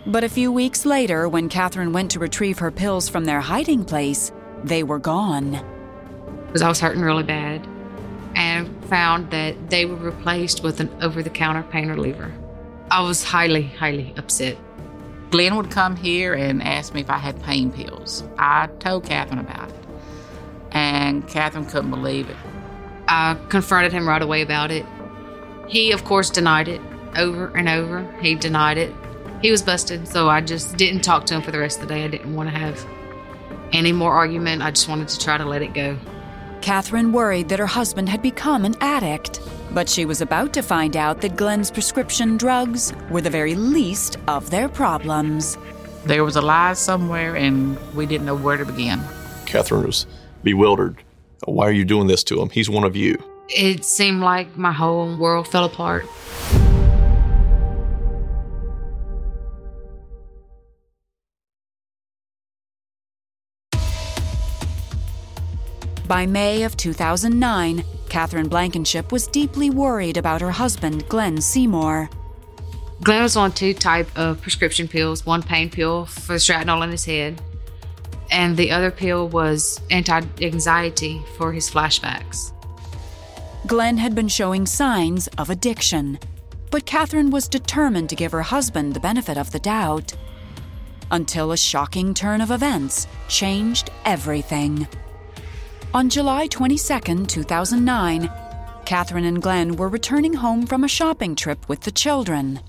But 0.05 0.23
a 0.23 0.29
few 0.29 0.51
weeks 0.51 0.85
later, 0.85 1.27
when 1.27 1.49
Katherine 1.49 1.93
went 1.93 2.11
to 2.11 2.19
retrieve 2.19 2.59
her 2.59 2.71
pills 2.71 3.09
from 3.09 3.25
their 3.25 3.41
hiding 3.41 3.83
place, 3.85 4.31
they 4.63 4.83
were 4.83 4.99
gone. 4.99 5.63
Because 6.47 6.61
I 6.61 6.69
was 6.69 6.79
hurting 6.79 7.01
really 7.01 7.23
bad 7.23 7.67
and 8.35 8.83
found 8.85 9.31
that 9.31 9.69
they 9.69 9.85
were 9.85 9.95
replaced 9.95 10.63
with 10.63 10.79
an 10.79 10.89
over 11.01 11.21
the 11.21 11.29
counter 11.29 11.63
pain 11.63 11.89
reliever. 11.89 12.33
I 12.89 13.01
was 13.01 13.23
highly, 13.23 13.63
highly 13.63 14.13
upset. 14.17 14.57
Glenn 15.29 15.55
would 15.55 15.69
come 15.69 15.95
here 15.95 16.33
and 16.33 16.63
ask 16.63 16.93
me 16.93 17.01
if 17.01 17.09
I 17.09 17.17
had 17.17 17.41
pain 17.43 17.71
pills. 17.71 18.23
I 18.39 18.67
told 18.79 19.03
Katherine 19.03 19.39
about 19.39 19.69
it, 19.69 19.85
and 20.71 21.27
Katherine 21.27 21.65
couldn't 21.65 21.91
believe 21.91 22.29
it. 22.29 22.37
I 23.07 23.37
confronted 23.49 23.91
him 23.91 24.07
right 24.07 24.21
away 24.21 24.41
about 24.41 24.71
it. 24.71 24.85
He, 25.69 25.91
of 25.91 26.03
course, 26.03 26.29
denied 26.29 26.67
it 26.67 26.81
over 27.15 27.55
and 27.55 27.69
over. 27.69 28.11
He 28.21 28.35
denied 28.35 28.77
it. 28.77 28.93
He 29.41 29.51
was 29.51 29.61
busted, 29.61 30.07
so 30.07 30.27
I 30.27 30.41
just 30.41 30.75
didn't 30.77 31.01
talk 31.01 31.25
to 31.27 31.35
him 31.35 31.41
for 31.41 31.51
the 31.51 31.59
rest 31.59 31.81
of 31.81 31.87
the 31.87 31.93
day. 31.93 32.03
I 32.03 32.07
didn't 32.07 32.35
want 32.35 32.49
to 32.49 32.57
have 32.57 32.85
any 33.71 33.91
more 33.91 34.11
argument. 34.11 34.63
I 34.63 34.71
just 34.71 34.89
wanted 34.89 35.07
to 35.09 35.19
try 35.19 35.37
to 35.37 35.45
let 35.45 35.61
it 35.61 35.73
go. 35.73 35.97
Katherine 36.61 37.13
worried 37.13 37.49
that 37.49 37.59
her 37.59 37.67
husband 37.67 38.09
had 38.09 38.21
become 38.21 38.65
an 38.65 38.75
addict, 38.81 39.39
but 39.71 39.87
she 39.87 40.05
was 40.05 40.19
about 40.21 40.53
to 40.53 40.61
find 40.61 40.97
out 40.97 41.21
that 41.21 41.37
Glenn's 41.37 41.71
prescription 41.71 42.35
drugs 42.35 42.91
were 43.09 43.21
the 43.21 43.29
very 43.29 43.55
least 43.55 44.17
of 44.27 44.49
their 44.49 44.67
problems. 44.67 45.57
There 46.05 46.25
was 46.25 46.35
a 46.35 46.41
lie 46.41 46.73
somewhere, 46.73 47.35
and 47.35 47.77
we 47.93 48.05
didn't 48.05 48.25
know 48.25 48.35
where 48.35 48.57
to 48.57 48.65
begin. 48.65 48.99
Katherine 49.45 49.85
was 49.85 50.05
bewildered. 50.43 50.97
Why 51.45 51.65
are 51.65 51.71
you 51.71 51.85
doing 51.85 52.07
this 52.07 52.23
to 52.25 52.41
him? 52.41 52.49
He's 52.49 52.69
one 52.69 52.83
of 52.83 52.95
you. 52.95 53.17
It 53.49 53.83
seemed 53.83 54.21
like 54.21 54.57
my 54.57 54.71
whole 54.71 55.17
world 55.17 55.47
fell 55.47 55.65
apart. 55.65 56.05
By 66.07 66.25
May 66.25 66.63
of 66.63 66.77
2009, 66.77 67.83
Katherine 68.09 68.47
Blankenship 68.47 69.11
was 69.11 69.27
deeply 69.27 69.69
worried 69.69 70.17
about 70.17 70.41
her 70.41 70.51
husband, 70.51 71.07
Glenn 71.07 71.41
Seymour. 71.41 72.09
Glenn 73.01 73.23
was 73.23 73.35
on 73.35 73.51
two 73.51 73.73
type 73.73 74.09
of 74.15 74.41
prescription 74.41 74.87
pills, 74.87 75.25
one 75.25 75.41
pain 75.41 75.69
pill 75.69 76.05
for 76.05 76.33
the 76.33 76.39
shrapnel 76.39 76.83
in 76.83 76.91
his 76.91 77.05
head, 77.05 77.41
and 78.31 78.57
the 78.57 78.71
other 78.71 78.91
pill 78.91 79.27
was 79.27 79.81
anti-anxiety 79.89 81.21
for 81.37 81.53
his 81.53 81.69
flashbacks. 81.69 82.53
Glenn 83.69 83.97
had 83.97 84.15
been 84.15 84.27
showing 84.27 84.65
signs 84.65 85.27
of 85.37 85.51
addiction, 85.51 86.17
but 86.71 86.87
Katherine 86.87 87.29
was 87.29 87.47
determined 87.47 88.09
to 88.09 88.15
give 88.15 88.31
her 88.31 88.41
husband 88.41 88.95
the 88.95 88.99
benefit 88.99 89.37
of 89.37 89.51
the 89.51 89.59
doubt. 89.59 90.11
Until 91.11 91.51
a 91.51 91.57
shocking 91.57 92.15
turn 92.15 92.41
of 92.41 92.49
events 92.49 93.05
changed 93.27 93.91
everything. 94.05 94.87
On 95.93 96.09
July 96.09 96.47
22, 96.47 97.27
2009, 97.27 98.31
Katherine 98.85 99.25
and 99.25 99.39
Glenn 99.39 99.75
were 99.75 99.87
returning 99.87 100.33
home 100.33 100.65
from 100.65 100.83
a 100.83 100.87
shopping 100.87 101.35
trip 101.35 101.69
with 101.69 101.81
the 101.81 101.91
children. 101.91 102.61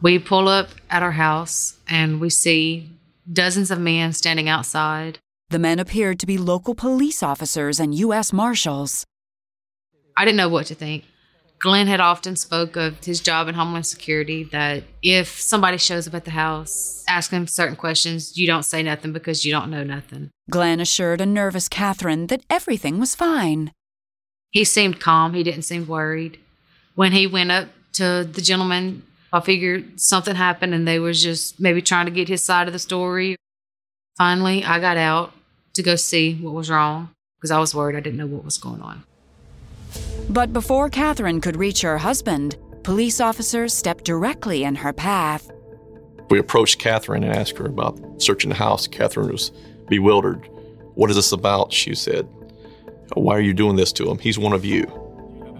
We 0.00 0.20
pull 0.20 0.46
up 0.46 0.68
at 0.88 1.02
our 1.02 1.10
house 1.10 1.76
and 1.88 2.20
we 2.20 2.30
see 2.30 2.90
dozens 3.32 3.72
of 3.72 3.80
men 3.80 4.12
standing 4.12 4.48
outside. 4.48 5.18
The 5.48 5.58
men 5.58 5.80
appeared 5.80 6.20
to 6.20 6.26
be 6.26 6.38
local 6.38 6.76
police 6.76 7.24
officers 7.24 7.80
and 7.80 7.92
U.S. 7.96 8.32
Marshals. 8.32 9.04
I 10.16 10.24
didn't 10.24 10.36
know 10.36 10.48
what 10.48 10.66
to 10.66 10.74
think. 10.74 11.04
Glenn 11.58 11.86
had 11.86 12.00
often 12.00 12.36
spoke 12.36 12.76
of 12.76 13.02
his 13.04 13.20
job 13.20 13.48
in 13.48 13.54
Homeland 13.54 13.86
Security 13.86 14.44
that 14.44 14.84
if 15.02 15.40
somebody 15.40 15.78
shows 15.78 16.06
up 16.06 16.14
at 16.14 16.26
the 16.26 16.32
house, 16.32 17.02
ask 17.08 17.30
him 17.30 17.46
certain 17.46 17.76
questions, 17.76 18.36
you 18.36 18.46
don't 18.46 18.64
say 18.64 18.82
nothing 18.82 19.12
because 19.12 19.44
you 19.44 19.52
don't 19.52 19.70
know 19.70 19.82
nothing. 19.82 20.30
Glenn 20.50 20.78
assured 20.78 21.22
a 21.22 21.26
nervous 21.26 21.68
Katherine 21.68 22.26
that 22.26 22.44
everything 22.50 22.98
was 23.00 23.14
fine. 23.14 23.72
He 24.50 24.64
seemed 24.64 25.00
calm. 25.00 25.32
He 25.32 25.42
didn't 25.42 25.62
seem 25.62 25.86
worried. 25.86 26.38
When 26.96 27.12
he 27.12 27.26
went 27.26 27.50
up 27.50 27.68
to 27.94 28.28
the 28.30 28.42
gentleman, 28.42 29.02
I 29.32 29.40
figured 29.40 29.98
something 30.00 30.36
happened 30.36 30.74
and 30.74 30.86
they 30.86 30.98
was 30.98 31.22
just 31.22 31.58
maybe 31.58 31.80
trying 31.80 32.06
to 32.06 32.12
get 32.12 32.28
his 32.28 32.44
side 32.44 32.66
of 32.66 32.72
the 32.72 32.78
story. 32.78 33.36
Finally, 34.18 34.64
I 34.64 34.78
got 34.80 34.96
out 34.96 35.32
to 35.74 35.82
go 35.82 35.96
see 35.96 36.34
what 36.34 36.52
was 36.52 36.70
wrong 36.70 37.08
because 37.36 37.50
I 37.50 37.58
was 37.58 37.74
worried 37.74 37.96
I 37.96 38.00
didn't 38.00 38.18
know 38.18 38.26
what 38.26 38.44
was 38.44 38.58
going 38.58 38.82
on. 38.82 39.02
But 40.28 40.52
before 40.52 40.88
Katherine 40.88 41.40
could 41.40 41.56
reach 41.56 41.82
her 41.82 41.98
husband, 41.98 42.56
police 42.82 43.20
officers 43.20 43.74
stepped 43.74 44.04
directly 44.04 44.64
in 44.64 44.74
her 44.76 44.92
path. 44.92 45.50
We 46.30 46.38
approached 46.38 46.78
Katherine 46.78 47.24
and 47.24 47.34
asked 47.34 47.58
her 47.58 47.66
about 47.66 48.00
searching 48.22 48.50
the 48.50 48.56
house. 48.56 48.86
Katherine 48.86 49.30
was 49.30 49.52
bewildered. 49.88 50.48
What 50.94 51.10
is 51.10 51.16
this 51.16 51.32
about? 51.32 51.72
She 51.72 51.94
said. 51.94 52.28
Why 53.14 53.36
are 53.36 53.40
you 53.40 53.52
doing 53.52 53.76
this 53.76 53.92
to 53.92 54.10
him? 54.10 54.18
He's 54.18 54.38
one 54.38 54.52
of 54.52 54.64
you. 54.64 54.86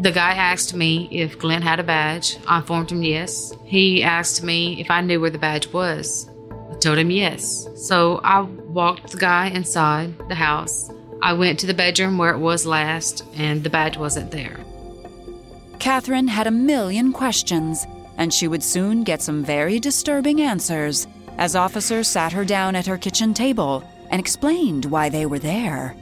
The 0.00 0.10
guy 0.10 0.32
asked 0.32 0.74
me 0.74 1.08
if 1.12 1.38
Glenn 1.38 1.62
had 1.62 1.78
a 1.78 1.84
badge. 1.84 2.36
I 2.48 2.58
informed 2.58 2.90
him 2.90 3.02
yes. 3.02 3.52
He 3.64 4.02
asked 4.02 4.42
me 4.42 4.80
if 4.80 4.90
I 4.90 5.00
knew 5.00 5.20
where 5.20 5.30
the 5.30 5.38
badge 5.38 5.68
was. 5.72 6.28
I 6.72 6.74
told 6.78 6.98
him 6.98 7.10
yes. 7.10 7.68
So 7.76 8.20
I 8.24 8.40
walked 8.40 9.12
the 9.12 9.18
guy 9.18 9.48
inside 9.48 10.16
the 10.28 10.34
house. 10.34 10.90
I 11.24 11.32
went 11.32 11.58
to 11.60 11.66
the 11.66 11.72
bedroom 11.72 12.18
where 12.18 12.34
it 12.34 12.38
was 12.38 12.66
last, 12.66 13.24
and 13.34 13.64
the 13.64 13.70
badge 13.70 13.96
wasn't 13.96 14.30
there. 14.30 14.60
Katherine 15.78 16.28
had 16.28 16.46
a 16.46 16.50
million 16.50 17.14
questions, 17.14 17.86
and 18.18 18.32
she 18.32 18.46
would 18.46 18.62
soon 18.62 19.04
get 19.04 19.22
some 19.22 19.42
very 19.42 19.80
disturbing 19.80 20.42
answers 20.42 21.06
as 21.38 21.56
officers 21.56 22.08
sat 22.08 22.34
her 22.34 22.44
down 22.44 22.76
at 22.76 22.84
her 22.84 22.98
kitchen 22.98 23.32
table 23.32 23.82
and 24.10 24.20
explained 24.20 24.84
why 24.84 25.08
they 25.08 25.24
were 25.24 25.38
there. 25.38 25.96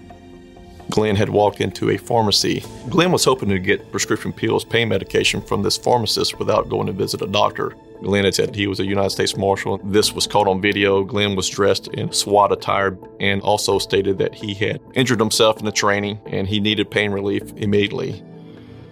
Glenn 0.91 1.15
had 1.15 1.29
walked 1.29 1.61
into 1.61 1.91
a 1.91 1.97
pharmacy. 1.97 2.65
Glenn 2.91 3.13
was 3.13 3.25
hoping 3.25 3.49
to 3.51 3.61
get 3.61 3.93
prescription 3.93 4.33
pills, 4.33 4.65
pain 4.65 4.89
medication 4.89 5.41
from 5.41 5.63
this 5.63 5.79
pharmacist 5.79 6.41
without 6.41 6.69
going 6.69 6.89
to 6.89 6.93
visit 6.93 7.23
a 7.23 7.29
doctor. 7.29 7.77
Glenn 8.03 8.25
had 8.25 8.35
said 8.35 8.55
he 8.55 8.67
was 8.67 8.81
a 8.81 8.85
United 8.85 9.11
States 9.11 9.37
Marshal. 9.37 9.79
This 9.85 10.13
was 10.13 10.27
caught 10.27 10.49
on 10.49 10.61
video. 10.61 11.05
Glenn 11.05 11.37
was 11.37 11.49
dressed 11.49 11.89
in 11.89 12.13
SWAT 12.13 12.53
attire 12.53 12.99
and 13.21 13.41
also 13.43 13.79
stated 13.79 14.19
that 14.19 14.35
he 14.35 14.55
had 14.55 14.81
injured 14.95 15.21
himself 15.21 15.59
in 15.59 15.65
the 15.65 15.73
training 15.73 16.21
and 16.27 16.49
he 16.49 16.61
needed 16.61 16.91
pain 16.91 17.13
relief 17.13 17.43
immediately. 17.57 18.23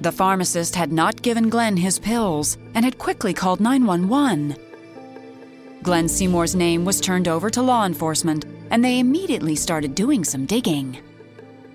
The 0.00 0.12
pharmacist 0.12 0.76
had 0.76 0.92
not 0.92 1.20
given 1.20 1.50
Glenn 1.50 1.76
his 1.76 1.98
pills 1.98 2.56
and 2.74 2.84
had 2.84 2.98
quickly 2.98 3.34
called 3.34 3.60
911. 3.60 4.56
Glenn 5.82 6.08
Seymour's 6.08 6.54
name 6.54 6.84
was 6.84 7.00
turned 7.00 7.26
over 7.26 7.50
to 7.50 7.62
law 7.62 7.86
enforcement, 7.86 8.44
and 8.70 8.84
they 8.84 8.98
immediately 8.98 9.56
started 9.56 9.94
doing 9.94 10.24
some 10.24 10.46
digging. 10.46 10.98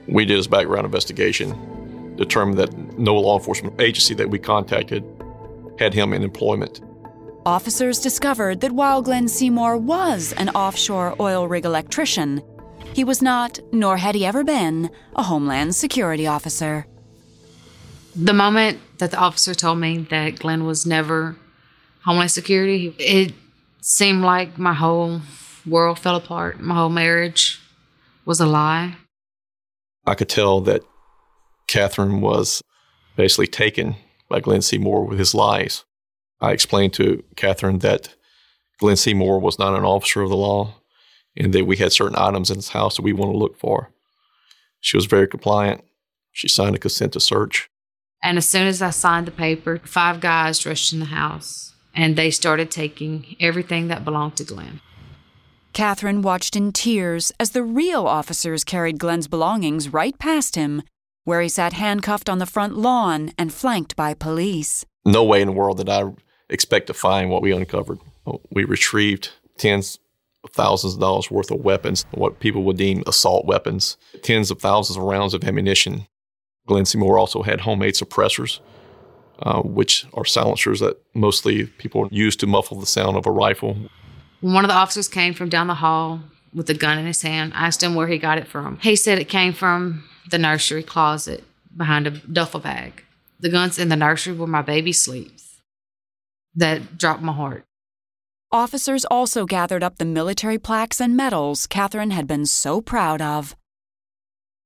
We 0.07 0.25
did 0.25 0.37
his 0.37 0.47
background 0.47 0.85
investigation, 0.85 2.15
determined 2.15 2.59
that 2.59 2.99
no 2.99 3.15
law 3.15 3.37
enforcement 3.37 3.81
agency 3.81 4.13
that 4.15 4.29
we 4.29 4.39
contacted 4.39 5.03
had 5.79 5.93
him 5.93 6.13
in 6.13 6.23
employment. 6.23 6.81
Officers 7.45 7.99
discovered 7.99 8.61
that 8.61 8.71
while 8.71 9.03
Glenn 9.03 9.27
Seymour 9.27 9.77
was 9.77 10.33
an 10.33 10.49
offshore 10.49 11.15
oil 11.19 11.47
rig 11.47 11.63
electrician, 11.63 12.41
he 12.95 13.03
was 13.03 13.21
not, 13.21 13.59
nor 13.71 13.97
had 13.97 14.15
he 14.15 14.25
ever 14.25 14.43
been, 14.43 14.89
a 15.15 15.21
Homeland 15.21 15.75
Security 15.75 16.25
officer. 16.25 16.87
The 18.15 18.33
moment 18.33 18.79
that 18.97 19.11
the 19.11 19.17
officer 19.17 19.53
told 19.53 19.77
me 19.77 19.99
that 20.09 20.39
Glenn 20.39 20.65
was 20.65 20.87
never 20.87 21.35
Homeland 22.03 22.31
Security, 22.31 22.95
it 22.97 23.33
seemed 23.79 24.23
like 24.23 24.57
my 24.57 24.73
whole 24.73 25.21
world 25.67 25.99
fell 25.99 26.15
apart. 26.15 26.59
My 26.59 26.73
whole 26.73 26.89
marriage 26.89 27.61
was 28.25 28.39
a 28.39 28.47
lie. 28.47 28.95
I 30.07 30.15
could 30.15 30.29
tell 30.29 30.61
that 30.61 30.81
Katherine 31.67 32.21
was 32.21 32.63
basically 33.15 33.47
taken 33.47 33.97
by 34.29 34.39
Glenn 34.39 34.63
Seymour 34.63 35.05
with 35.05 35.19
his 35.19 35.35
lies. 35.35 35.83
I 36.41 36.51
explained 36.51 36.93
to 36.93 37.23
Katherine 37.35 37.79
that 37.79 38.15
Glenn 38.79 38.97
Seymour 38.97 39.39
was 39.39 39.57
not 39.57 39.77
an 39.77 39.85
officer 39.85 40.21
of 40.21 40.29
the 40.29 40.35
law 40.35 40.75
and 41.37 41.53
that 41.53 41.65
we 41.65 41.77
had 41.77 41.91
certain 41.91 42.17
items 42.17 42.49
in 42.49 42.57
his 42.57 42.69
house 42.69 42.95
that 42.95 43.01
we 43.01 43.13
want 43.13 43.31
to 43.31 43.37
look 43.37 43.57
for. 43.57 43.91
She 44.79 44.97
was 44.97 45.05
very 45.05 45.27
compliant. 45.27 45.83
She 46.31 46.47
signed 46.47 46.75
a 46.75 46.79
consent 46.79 47.13
to 47.13 47.19
search. 47.19 47.69
And 48.21 48.37
as 48.37 48.47
soon 48.47 48.67
as 48.67 48.81
I 48.81 48.89
signed 48.89 49.27
the 49.27 49.31
paper, 49.31 49.79
five 49.83 50.19
guys 50.19 50.65
rushed 50.65 50.93
in 50.93 50.99
the 50.99 51.05
house 51.05 51.73
and 51.93 52.15
they 52.15 52.29
started 52.29 52.69
taking 52.69 53.35
everything 53.39 53.87
that 53.87 54.03
belonged 54.03 54.35
to 54.37 54.43
Glenn. 54.43 54.81
Katherine 55.73 56.21
watched 56.21 56.55
in 56.55 56.71
tears 56.71 57.31
as 57.39 57.51
the 57.51 57.63
real 57.63 58.07
officers 58.07 58.63
carried 58.63 58.99
Glenn's 58.99 59.27
belongings 59.27 59.91
right 59.91 60.17
past 60.17 60.55
him, 60.55 60.83
where 61.23 61.41
he 61.41 61.49
sat 61.49 61.73
handcuffed 61.73 62.29
on 62.29 62.39
the 62.39 62.45
front 62.45 62.77
lawn 62.77 63.31
and 63.37 63.53
flanked 63.53 63.95
by 63.95 64.13
police. 64.13 64.85
No 65.05 65.23
way 65.23 65.41
in 65.41 65.47
the 65.47 65.53
world 65.53 65.77
that 65.77 65.89
I 65.89 66.13
expect 66.49 66.87
to 66.87 66.93
find 66.93 67.29
what 67.29 67.41
we 67.41 67.51
uncovered. 67.51 67.99
We 68.51 68.63
retrieved 68.63 69.31
tens 69.57 69.99
of 70.43 70.51
thousands 70.51 70.95
of 70.95 70.99
dollars 70.99 71.31
worth 71.31 71.51
of 71.51 71.61
weapons, 71.61 72.05
what 72.11 72.39
people 72.39 72.63
would 72.63 72.77
deem 72.77 73.03
assault 73.07 73.45
weapons, 73.45 73.97
tens 74.21 74.51
of 74.51 74.59
thousands 74.59 74.97
of 74.97 75.03
rounds 75.03 75.33
of 75.33 75.43
ammunition. 75.43 76.07
Glenn 76.67 76.85
Seymour 76.85 77.17
also 77.17 77.43
had 77.43 77.61
homemade 77.61 77.93
suppressors, 77.93 78.59
uh, 79.39 79.61
which 79.61 80.05
are 80.13 80.25
silencers 80.25 80.79
that 80.79 80.97
mostly 81.13 81.65
people 81.65 82.07
use 82.11 82.35
to 82.37 82.47
muffle 82.47 82.79
the 82.79 82.85
sound 82.85 83.17
of 83.17 83.25
a 83.25 83.31
rifle. 83.31 83.75
When 84.41 84.53
one 84.53 84.65
of 84.65 84.69
the 84.69 84.75
officers 84.75 85.07
came 85.07 85.33
from 85.33 85.49
down 85.49 85.67
the 85.67 85.75
hall 85.75 86.21
with 86.53 86.69
a 86.69 86.73
gun 86.73 86.97
in 86.97 87.05
his 87.05 87.21
hand, 87.21 87.53
I 87.55 87.67
asked 87.67 87.83
him 87.83 87.95
where 87.95 88.07
he 88.07 88.17
got 88.17 88.37
it 88.37 88.47
from. 88.47 88.79
He 88.79 88.95
said 88.95 89.19
it 89.19 89.29
came 89.29 89.53
from 89.53 90.03
the 90.29 90.37
nursery 90.37 90.83
closet 90.83 91.43
behind 91.75 92.07
a 92.07 92.11
duffel 92.11 92.59
bag. 92.59 93.03
The 93.39 93.49
gun's 93.49 93.77
in 93.77 93.89
the 93.89 93.95
nursery 93.95 94.33
where 94.33 94.47
my 94.47 94.61
baby 94.61 94.91
sleeps. 94.93 95.44
That 96.55 96.97
dropped 96.97 97.21
my 97.21 97.33
heart. 97.33 97.65
Officers 98.51 99.03
also 99.05 99.45
gathered 99.45 99.83
up 99.83 99.97
the 99.97 100.05
military 100.05 100.57
plaques 100.57 101.01
and 101.01 101.17
medals 101.17 101.67
Katherine 101.67 102.11
had 102.11 102.27
been 102.27 102.45
so 102.45 102.79
proud 102.79 103.21
of. 103.21 103.55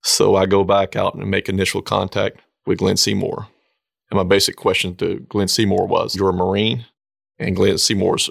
So 0.04 0.36
I 0.36 0.46
go 0.46 0.64
back 0.64 0.96
out 0.96 1.16
and 1.16 1.30
make 1.30 1.50
initial 1.50 1.82
contact 1.82 2.40
with 2.66 2.80
Glenn 2.80 2.98
Seymour. 2.98 3.48
And 4.12 4.18
my 4.18 4.24
basic 4.24 4.56
question 4.56 4.96
to 4.98 5.20
Glenn 5.30 5.48
Seymour 5.48 5.88
was, 5.88 6.16
You're 6.16 6.30
a 6.30 6.34
Marine? 6.34 6.86
And 7.38 7.56
Glenn 7.56 7.78
Seymour's 7.78 8.30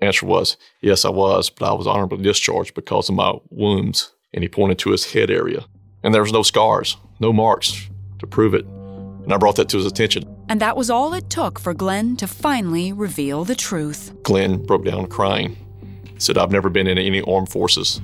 answer 0.00 0.26
was, 0.26 0.56
Yes, 0.80 1.04
I 1.04 1.10
was, 1.10 1.50
but 1.50 1.68
I 1.68 1.74
was 1.74 1.86
honorably 1.86 2.22
discharged 2.22 2.74
because 2.74 3.08
of 3.08 3.14
my 3.14 3.34
wounds. 3.50 4.12
And 4.32 4.42
he 4.42 4.48
pointed 4.48 4.78
to 4.80 4.90
his 4.90 5.12
head 5.12 5.30
area. 5.30 5.64
And 6.02 6.14
there 6.14 6.22
was 6.22 6.32
no 6.32 6.42
scars, 6.42 6.96
no 7.20 7.32
marks 7.32 7.88
to 8.18 8.26
prove 8.26 8.54
it. 8.54 8.64
And 8.64 9.32
I 9.32 9.36
brought 9.36 9.56
that 9.56 9.68
to 9.70 9.76
his 9.78 9.86
attention. 9.86 10.35
And 10.48 10.60
that 10.60 10.76
was 10.76 10.90
all 10.90 11.12
it 11.14 11.28
took 11.28 11.58
for 11.58 11.74
Glenn 11.74 12.16
to 12.18 12.26
finally 12.26 12.92
reveal 12.92 13.44
the 13.44 13.56
truth. 13.56 14.12
Glenn 14.22 14.64
broke 14.64 14.84
down 14.84 15.06
crying. 15.06 15.56
He 16.04 16.20
said, 16.20 16.38
I've 16.38 16.52
never 16.52 16.70
been 16.70 16.86
in 16.86 16.98
any 16.98 17.20
armed 17.22 17.48
forces. 17.48 18.00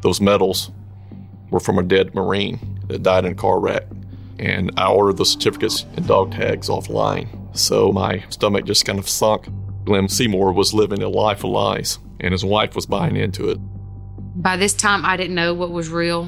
Those 0.00 0.20
medals 0.20 0.70
were 1.50 1.60
from 1.60 1.78
a 1.78 1.82
dead 1.82 2.14
Marine 2.14 2.80
that 2.88 3.02
died 3.02 3.24
in 3.24 3.32
a 3.32 3.34
car 3.34 3.60
wreck. 3.60 3.84
And 4.38 4.70
I 4.76 4.90
ordered 4.90 5.16
the 5.18 5.24
certificates 5.24 5.84
and 5.96 6.06
dog 6.06 6.32
tags 6.32 6.68
offline. 6.68 7.28
So 7.56 7.92
my 7.92 8.24
stomach 8.28 8.64
just 8.64 8.84
kind 8.84 8.98
of 8.98 9.08
sunk. 9.08 9.48
Glenn 9.84 10.08
Seymour 10.08 10.52
was 10.52 10.72
living 10.74 11.02
a 11.02 11.08
life 11.08 11.44
of 11.44 11.50
lies, 11.50 11.98
and 12.20 12.32
his 12.32 12.44
wife 12.44 12.74
was 12.74 12.86
buying 12.86 13.16
into 13.16 13.48
it. 13.48 13.58
By 14.40 14.56
this 14.56 14.74
time, 14.74 15.04
I 15.04 15.16
didn't 15.16 15.34
know 15.34 15.54
what 15.54 15.70
was 15.70 15.88
real, 15.88 16.26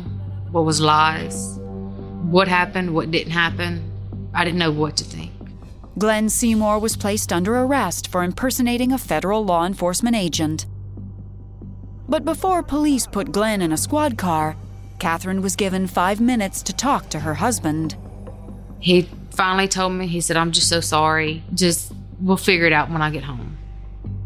what 0.51 0.65
was 0.65 0.81
lies, 0.81 1.59
what 2.23 2.49
happened, 2.49 2.95
what 2.95 3.11
didn't 3.11 3.33
happen. 3.33 3.87
I 4.35 4.45
didn't 4.45 4.59
know 4.59 4.73
what 4.73 4.97
to 4.97 5.05
think. 5.05 5.30
Glenn 5.99 6.29
Seymour 6.29 6.79
was 6.79 6.97
placed 6.97 7.33
under 7.33 7.57
arrest 7.57 8.09
for 8.09 8.23
impersonating 8.23 8.93
a 8.93 8.99
federal 8.99 9.45
law 9.45 9.67
enforcement 9.67 10.17
agent. 10.17 10.67
But 12.09 12.25
before 12.25 12.63
police 12.63 13.07
put 13.07 13.33
Glenn 13.33 13.61
in 13.63 13.73
a 13.73 13.77
squad 13.77 14.17
car, 14.17 14.57
Katherine 14.99 15.43
was 15.43 15.57
given 15.57 15.87
five 15.87 16.21
minutes 16.21 16.63
to 16.63 16.73
talk 16.73 17.09
to 17.11 17.21
her 17.21 17.35
husband. 17.35 17.97
He 18.79 19.09
finally 19.31 19.69
told 19.69 19.93
me, 19.93 20.07
he 20.07 20.21
said, 20.21 20.37
I'm 20.37 20.53
just 20.53 20.69
so 20.69 20.81
sorry. 20.81 21.43
Just, 21.55 21.93
we'll 22.21 22.37
figure 22.37 22.67
it 22.67 22.73
out 22.73 22.91
when 22.91 23.03
I 23.03 23.11
get 23.11 23.25
home. 23.25 23.59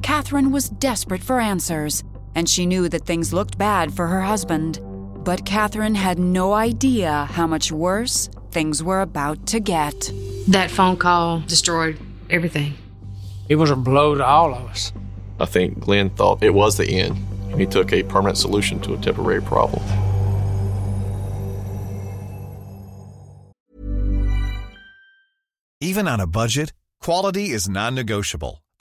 Katherine 0.03 0.51
was 0.51 0.69
desperate 0.69 1.23
for 1.23 1.41
answers, 1.41 2.05
and 2.35 2.49
she 2.49 2.67
knew 2.67 2.89
that 2.89 3.07
things 3.07 3.33
looked 3.33 3.57
bad 3.57 3.95
for 3.95 4.07
her 4.07 4.23
husband. 4.23 4.81
But 5.25 5.47
Katherine 5.47 5.95
had 5.95 6.19
no 6.19 6.53
idea 6.53 7.25
how 7.31 7.47
much 7.47 7.73
worse 7.73 8.29
things 8.51 8.83
were 8.83 9.01
about 9.01 9.47
to 9.49 9.61
get. 9.61 10.13
That 10.49 10.71
phone 10.71 10.97
call 10.97 11.41
destroyed 11.41 11.99
everything. 12.29 12.75
It 13.49 13.57
was 13.57 13.71
a 13.71 13.77
blow 13.77 14.15
to 14.15 14.25
all 14.25 14.55
of 14.55 14.65
us. 14.67 14.93
I 15.41 15.47
think 15.47 15.81
Glenn 15.81 16.11
thought 16.11 16.43
it 16.43 16.55
was 16.55 16.77
the 16.77 16.87
end, 16.87 17.17
and 17.51 17.61
he 17.61 17.67
took 17.67 17.93
a 17.93 18.03
permanent 18.03 18.39
solution 18.39 18.79
to 18.81 18.95
a 18.95 18.99
temporary 18.99 19.43
problem. 19.43 19.83
Even 25.81 26.09
on 26.09 26.21
a 26.21 26.27
budget, 26.27 26.73
quality 27.01 27.51
is 27.51 27.69
non 27.69 27.95
negotiable. 27.95 28.64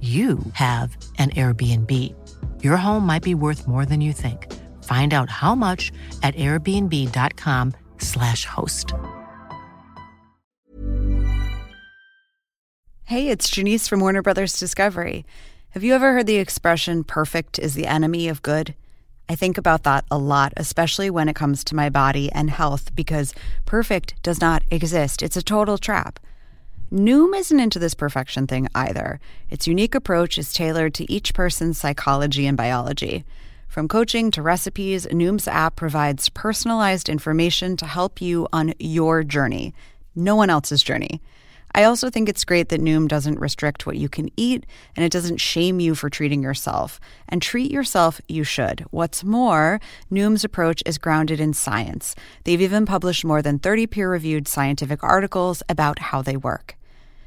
you 0.00 0.38
have 0.52 0.94
an 1.18 1.30
Airbnb. 1.30 2.14
Your 2.62 2.76
home 2.76 3.06
might 3.06 3.22
be 3.22 3.34
worth 3.34 3.66
more 3.66 3.86
than 3.86 4.02
you 4.02 4.12
think. 4.12 4.52
Find 4.84 5.14
out 5.14 5.30
how 5.30 5.54
much 5.54 5.90
at 6.22 6.34
airbnb.com/slash 6.34 8.44
host. 8.44 8.92
Hey, 13.04 13.28
it's 13.28 13.48
Janice 13.48 13.88
from 13.88 14.00
Warner 14.00 14.20
Brothers 14.20 14.58
Discovery. 14.58 15.24
Have 15.70 15.82
you 15.84 15.94
ever 15.94 16.12
heard 16.12 16.26
the 16.26 16.36
expression 16.36 17.02
perfect 17.04 17.58
is 17.58 17.72
the 17.74 17.86
enemy 17.86 18.28
of 18.28 18.42
good? 18.42 18.74
I 19.28 19.34
think 19.34 19.58
about 19.58 19.82
that 19.84 20.04
a 20.10 20.18
lot, 20.18 20.52
especially 20.56 21.10
when 21.10 21.28
it 21.28 21.36
comes 21.36 21.64
to 21.64 21.74
my 21.74 21.90
body 21.90 22.30
and 22.32 22.50
health, 22.50 22.94
because 22.94 23.34
perfect 23.64 24.14
does 24.22 24.40
not 24.40 24.62
exist. 24.70 25.22
It's 25.22 25.36
a 25.36 25.42
total 25.42 25.78
trap. 25.78 26.20
Noom 26.92 27.36
isn't 27.36 27.58
into 27.58 27.80
this 27.80 27.94
perfection 27.94 28.46
thing 28.46 28.68
either. 28.72 29.18
Its 29.50 29.66
unique 29.66 29.96
approach 29.96 30.38
is 30.38 30.52
tailored 30.52 30.94
to 30.94 31.12
each 31.12 31.34
person's 31.34 31.78
psychology 31.78 32.46
and 32.46 32.56
biology. 32.56 33.24
From 33.66 33.88
coaching 33.88 34.30
to 34.30 34.40
recipes, 34.40 35.04
Noom's 35.08 35.48
app 35.48 35.74
provides 35.74 36.28
personalized 36.28 37.08
information 37.08 37.76
to 37.78 37.86
help 37.86 38.22
you 38.22 38.46
on 38.52 38.72
your 38.78 39.24
journey, 39.24 39.74
no 40.14 40.36
one 40.36 40.48
else's 40.48 40.80
journey. 40.80 41.20
I 41.74 41.82
also 41.84 42.08
think 42.08 42.28
it's 42.28 42.44
great 42.44 42.70
that 42.70 42.80
Noom 42.80 43.08
doesn't 43.08 43.40
restrict 43.40 43.84
what 43.84 43.96
you 43.96 44.08
can 44.08 44.30
eat 44.36 44.64
and 44.94 45.04
it 45.04 45.12
doesn't 45.12 45.38
shame 45.38 45.80
you 45.80 45.94
for 45.94 46.08
treating 46.08 46.42
yourself. 46.42 47.00
And 47.28 47.42
treat 47.42 47.70
yourself, 47.70 48.20
you 48.28 48.44
should. 48.44 48.86
What's 48.92 49.24
more, 49.24 49.80
Noom's 50.10 50.44
approach 50.44 50.84
is 50.86 50.96
grounded 50.96 51.40
in 51.40 51.52
science. 51.52 52.14
They've 52.44 52.62
even 52.62 52.86
published 52.86 53.26
more 53.26 53.42
than 53.42 53.58
30 53.58 53.88
peer 53.88 54.10
reviewed 54.10 54.48
scientific 54.48 55.02
articles 55.02 55.62
about 55.68 55.98
how 55.98 56.22
they 56.22 56.36
work. 56.36 56.75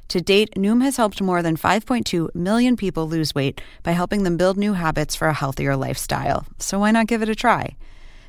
To 0.09 0.21
date, 0.21 0.55
Noom 0.55 0.81
has 0.81 0.97
helped 0.97 1.21
more 1.21 1.43
than 1.43 1.55
5.2 1.55 2.33
million 2.33 2.75
people 2.75 3.07
lose 3.07 3.35
weight 3.35 3.61
by 3.83 3.91
helping 3.91 4.23
them 4.23 4.37
build 4.37 4.57
new 4.57 4.73
habits 4.73 5.15
for 5.15 5.27
a 5.27 5.35
healthier 5.35 5.75
lifestyle. 5.75 6.47
So 6.57 6.79
why 6.79 6.89
not 6.89 7.05
give 7.05 7.21
it 7.21 7.29
a 7.29 7.35
try? 7.35 7.75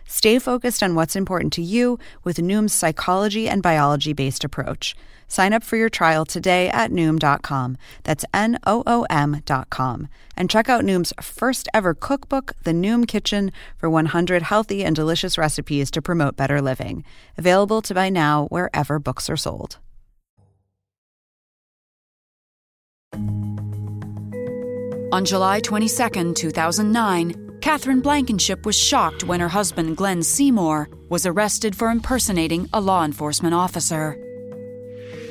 Stay 0.07 0.39
focused 0.39 0.83
on 0.83 0.95
what's 0.95 1.17
important 1.17 1.55
to 1.55 1.63
you 1.63 1.99
with 2.23 2.37
Noom's 2.37 2.75
psychology 2.75 3.49
and 3.49 3.63
biology 3.63 4.13
based 4.13 4.45
approach. 4.45 4.95
Sign 5.27 5.55
up 5.55 5.65
for 5.65 5.79
your 5.79 5.89
trial 5.89 6.27
today 6.27 6.69
at 6.69 6.91
Noom.com. 6.91 7.79
That's 8.03 8.27
N 8.35 8.59
O 8.67 8.83
O 8.87 9.07
M.com. 9.09 10.09
And 10.37 10.51
check 10.51 10.69
out 10.69 10.85
Noom's 10.85 11.15
first 11.23 11.67
ever 11.73 11.95
cookbook, 11.95 12.53
The 12.65 12.73
Noom 12.73 13.09
Kitchen, 13.09 13.53
for 13.79 13.89
100 13.89 14.43
healthy 14.43 14.85
and 14.85 14.95
delicious 14.95 15.39
recipes 15.39 15.91
to 15.93 16.03
promote 16.03 16.37
better 16.37 16.61
living. 16.61 17.05
Available 17.39 17.81
to 17.81 17.95
buy 17.95 18.11
now 18.11 18.49
wherever 18.49 18.99
books 18.99 19.31
are 19.31 19.37
sold. 19.39 19.79
On 25.13 25.25
July 25.25 25.59
22, 25.59 26.35
2009, 26.35 27.59
Katherine 27.61 28.01
Blankenship 28.01 28.65
was 28.65 28.79
shocked 28.79 29.25
when 29.25 29.41
her 29.41 29.49
husband, 29.49 29.97
Glenn 29.97 30.23
Seymour, 30.23 30.89
was 31.09 31.27
arrested 31.27 31.75
for 31.75 31.91
impersonating 31.91 32.69
a 32.73 32.81
law 32.81 33.05
enforcement 33.05 33.53
officer. 33.53 34.17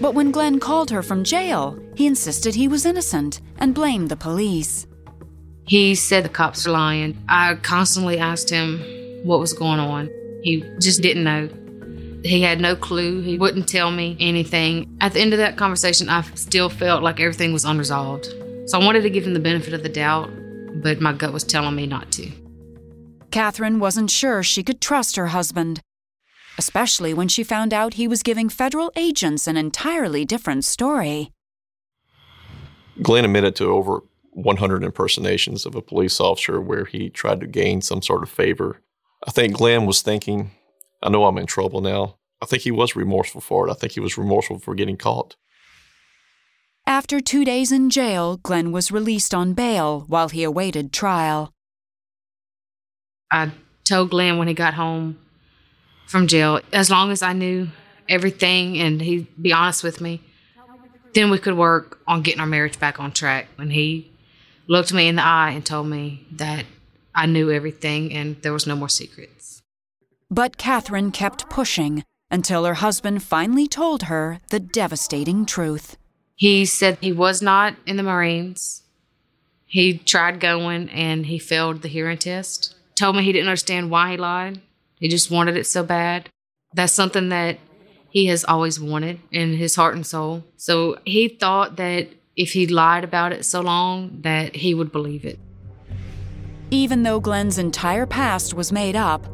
But 0.01 0.15
when 0.15 0.31
Glenn 0.31 0.59
called 0.59 0.89
her 0.91 1.01
from 1.01 1.23
jail, 1.23 1.79
he 1.95 2.07
insisted 2.07 2.55
he 2.55 2.67
was 2.67 2.85
innocent 2.85 3.39
and 3.57 3.73
blamed 3.73 4.09
the 4.09 4.17
police. 4.17 4.85
He 5.65 5.95
said 5.95 6.25
the 6.25 6.29
cops 6.29 6.67
are 6.67 6.71
lying. 6.71 7.17
I 7.29 7.55
constantly 7.55 8.17
asked 8.17 8.49
him 8.49 8.79
what 9.23 9.39
was 9.39 9.53
going 9.53 9.79
on. 9.79 10.09
He 10.43 10.61
just 10.79 11.01
didn't 11.01 11.23
know. 11.23 11.47
He 12.23 12.41
had 12.41 12.59
no 12.59 12.75
clue. 12.75 13.21
He 13.21 13.37
wouldn't 13.37 13.69
tell 13.69 13.91
me 13.91 14.17
anything. 14.19 14.97
At 14.99 15.13
the 15.13 15.21
end 15.21 15.33
of 15.33 15.39
that 15.39 15.57
conversation, 15.57 16.09
I 16.09 16.21
still 16.35 16.69
felt 16.69 17.01
like 17.01 17.19
everything 17.19 17.53
was 17.53 17.65
unresolved. 17.65 18.27
So 18.65 18.79
I 18.79 18.85
wanted 18.85 19.01
to 19.01 19.09
give 19.09 19.25
him 19.25 19.33
the 19.33 19.39
benefit 19.39 19.73
of 19.73 19.83
the 19.83 19.89
doubt, 19.89 20.29
but 20.81 20.99
my 20.99 21.13
gut 21.13 21.33
was 21.33 21.43
telling 21.43 21.75
me 21.75 21.85
not 21.87 22.11
to. 22.13 22.29
Katherine 23.31 23.79
wasn't 23.79 24.11
sure 24.11 24.43
she 24.43 24.63
could 24.63 24.81
trust 24.81 25.15
her 25.15 25.27
husband, 25.27 25.81
especially 26.57 27.13
when 27.13 27.27
she 27.27 27.43
found 27.43 27.73
out 27.73 27.93
he 27.93 28.07
was 28.07 28.23
giving 28.23 28.49
federal 28.49 28.91
agents 28.95 29.47
an 29.47 29.55
entirely 29.55 30.25
different 30.25 30.65
story. 30.65 31.31
Glenn 33.01 33.23
admitted 33.23 33.55
to 33.57 33.65
over 33.71 34.01
100 34.31 34.83
impersonations 34.83 35.65
of 35.65 35.75
a 35.75 35.81
police 35.81 36.19
officer 36.19 36.59
where 36.59 36.85
he 36.85 37.09
tried 37.09 37.39
to 37.39 37.47
gain 37.47 37.81
some 37.81 38.01
sort 38.01 38.23
of 38.23 38.29
favor. 38.29 38.81
I 39.25 39.31
think 39.31 39.53
Glenn 39.53 39.85
was 39.85 40.01
thinking, 40.01 40.51
I 41.01 41.09
know 41.09 41.25
I'm 41.25 41.37
in 41.37 41.45
trouble 41.45 41.81
now. 41.81 42.17
I 42.41 42.45
think 42.45 42.63
he 42.63 42.71
was 42.71 42.95
remorseful 42.95 43.41
for 43.41 43.67
it. 43.67 43.71
I 43.71 43.73
think 43.73 43.93
he 43.93 43.99
was 43.99 44.17
remorseful 44.17 44.59
for 44.59 44.75
getting 44.75 44.97
caught. 44.97 45.35
After 46.85 47.19
two 47.19 47.45
days 47.45 47.71
in 47.71 47.89
jail, 47.89 48.37
Glenn 48.37 48.71
was 48.71 48.91
released 48.91 49.33
on 49.33 49.53
bail 49.53 50.05
while 50.07 50.29
he 50.29 50.43
awaited 50.43 50.91
trial. 50.91 51.53
I 53.31 53.51
told 53.83 54.09
Glenn 54.09 54.37
when 54.37 54.47
he 54.47 54.53
got 54.53 54.73
home 54.73 55.19
from 56.07 56.27
jail, 56.27 56.59
as 56.73 56.89
long 56.89 57.11
as 57.11 57.21
I 57.21 57.33
knew 57.33 57.67
everything 58.07 58.79
and 58.79 59.01
he'd 59.01 59.27
be 59.39 59.53
honest 59.53 59.83
with 59.83 60.01
me, 60.01 60.21
then 61.13 61.29
we 61.29 61.37
could 61.37 61.55
work 61.55 61.99
on 62.07 62.23
getting 62.23 62.39
our 62.39 62.47
marriage 62.47 62.79
back 62.79 62.99
on 62.99 63.11
track. 63.11 63.47
And 63.57 63.71
he 63.71 64.11
looked 64.67 64.93
me 64.93 65.07
in 65.07 65.17
the 65.17 65.23
eye 65.23 65.51
and 65.51 65.65
told 65.65 65.87
me 65.87 66.25
that 66.31 66.65
I 67.13 67.27
knew 67.27 67.51
everything 67.51 68.13
and 68.13 68.41
there 68.41 68.53
was 68.53 68.65
no 68.65 68.75
more 68.75 68.89
secrets. 68.89 69.58
But 70.31 70.57
Katherine 70.57 71.11
kept 71.11 71.49
pushing 71.49 72.03
until 72.29 72.65
her 72.65 72.75
husband 72.75 73.23
finally 73.23 73.67
told 73.67 74.03
her 74.03 74.39
the 74.49 74.59
devastating 74.59 75.43
truth. 75.45 75.97
He 76.35 76.65
said 76.65 76.99
he 77.01 77.11
was 77.11 77.41
not 77.41 77.75
in 77.87 77.97
the 77.97 78.03
Marines. 78.03 78.83
He 79.65 79.97
tried 79.97 80.39
going 80.39 80.87
and 80.89 81.25
he 81.25 81.39
failed 81.39 81.81
the 81.81 81.87
hearing 81.87 82.19
test. 82.19 82.75
Told 82.95 83.15
me 83.15 83.23
he 83.23 83.31
didn't 83.31 83.47
understand 83.47 83.89
why 83.89 84.11
he 84.11 84.17
lied. 84.17 84.61
He 84.99 85.07
just 85.07 85.31
wanted 85.31 85.57
it 85.57 85.65
so 85.65 85.83
bad. 85.83 86.29
That's 86.75 86.93
something 86.93 87.29
that 87.29 87.57
he 88.09 88.27
has 88.27 88.45
always 88.45 88.79
wanted 88.79 89.19
in 89.31 89.53
his 89.53 89.75
heart 89.75 89.95
and 89.95 90.05
soul. 90.05 90.43
So 90.57 90.99
he 91.05 91.27
thought 91.27 91.77
that 91.77 92.09
if 92.35 92.53
he 92.53 92.67
lied 92.67 93.03
about 93.03 93.33
it 93.33 93.45
so 93.45 93.61
long 93.61 94.21
that 94.21 94.55
he 94.55 94.75
would 94.75 94.91
believe 94.91 95.25
it. 95.25 95.39
Even 96.69 97.01
though 97.01 97.19
Glenn's 97.19 97.57
entire 97.57 98.05
past 98.05 98.53
was 98.53 98.71
made 98.71 98.95
up, 98.95 99.25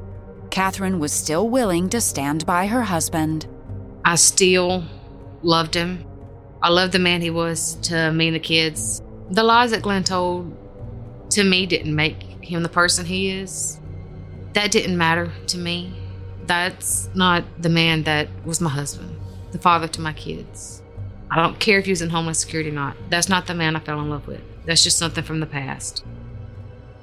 Katherine 0.56 1.00
was 1.00 1.12
still 1.12 1.50
willing 1.50 1.90
to 1.90 2.00
stand 2.00 2.46
by 2.46 2.68
her 2.68 2.84
husband. 2.84 3.46
I 4.06 4.16
still 4.16 4.86
loved 5.44 5.74
him. 5.74 6.06
I 6.64 6.70
loved 6.70 6.94
the 6.94 7.00
man 7.00 7.22
he 7.22 7.30
was 7.30 7.74
to 7.90 8.10
me 8.14 8.28
and 8.30 8.36
the 8.36 8.40
kids. 8.40 9.02
The 9.30 9.44
lies 9.44 9.72
that 9.72 9.82
Glenn 9.82 10.06
told 10.06 10.56
to 11.32 11.44
me 11.44 11.66
didn't 11.66 11.94
make 11.94 12.24
him 12.42 12.64
the 12.64 12.70
person 12.70 13.06
he 13.06 13.32
is. 13.32 13.82
That 14.54 14.72
didn't 14.72 14.98
matter 14.98 15.30
to 15.48 15.58
me. 15.58 15.94
That's 16.46 17.10
not 17.14 17.44
the 17.62 17.68
man 17.68 18.04
that 18.04 18.30
was 18.46 18.62
my 18.62 18.70
husband, 18.70 19.14
the 19.52 19.60
father 19.60 19.90
to 19.90 20.00
my 20.00 20.14
kids. 20.14 20.82
I 21.30 21.36
don't 21.36 21.60
care 21.60 21.80
if 21.80 21.86
he 21.86 21.92
was 21.92 22.02
in 22.02 22.12
Homeland 22.12 22.38
Security 22.38 22.70
or 22.70 22.74
not. 22.74 22.96
That's 23.10 23.28
not 23.28 23.48
the 23.48 23.56
man 23.56 23.76
I 23.76 23.82
fell 23.82 24.00
in 24.00 24.10
love 24.10 24.26
with. 24.26 24.40
That's 24.66 24.86
just 24.86 24.98
something 24.98 25.26
from 25.26 25.42
the 25.42 25.48
past. 25.48 26.06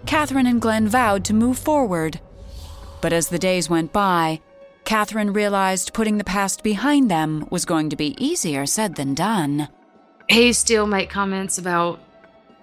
Katherine 0.07 0.47
and 0.47 0.59
Glenn 0.59 0.89
vowed 0.89 1.23
to 1.27 1.35
move 1.35 1.59
forward. 1.59 2.19
But 3.03 3.13
as 3.13 3.29
the 3.29 3.39
days 3.39 3.69
went 3.69 3.93
by, 3.93 4.41
Katherine 4.85 5.33
realized 5.35 5.93
putting 5.93 6.17
the 6.17 6.25
past 6.25 6.63
behind 6.63 7.11
them 7.11 7.47
was 7.51 7.67
going 7.67 7.91
to 7.91 7.97
be 7.97 8.17
easier 8.25 8.65
said 8.65 8.95
than 8.95 9.13
done. 9.13 9.69
He 10.31 10.53
still 10.55 10.87
made 10.87 11.11
comments 11.11 11.59
about 11.59 12.01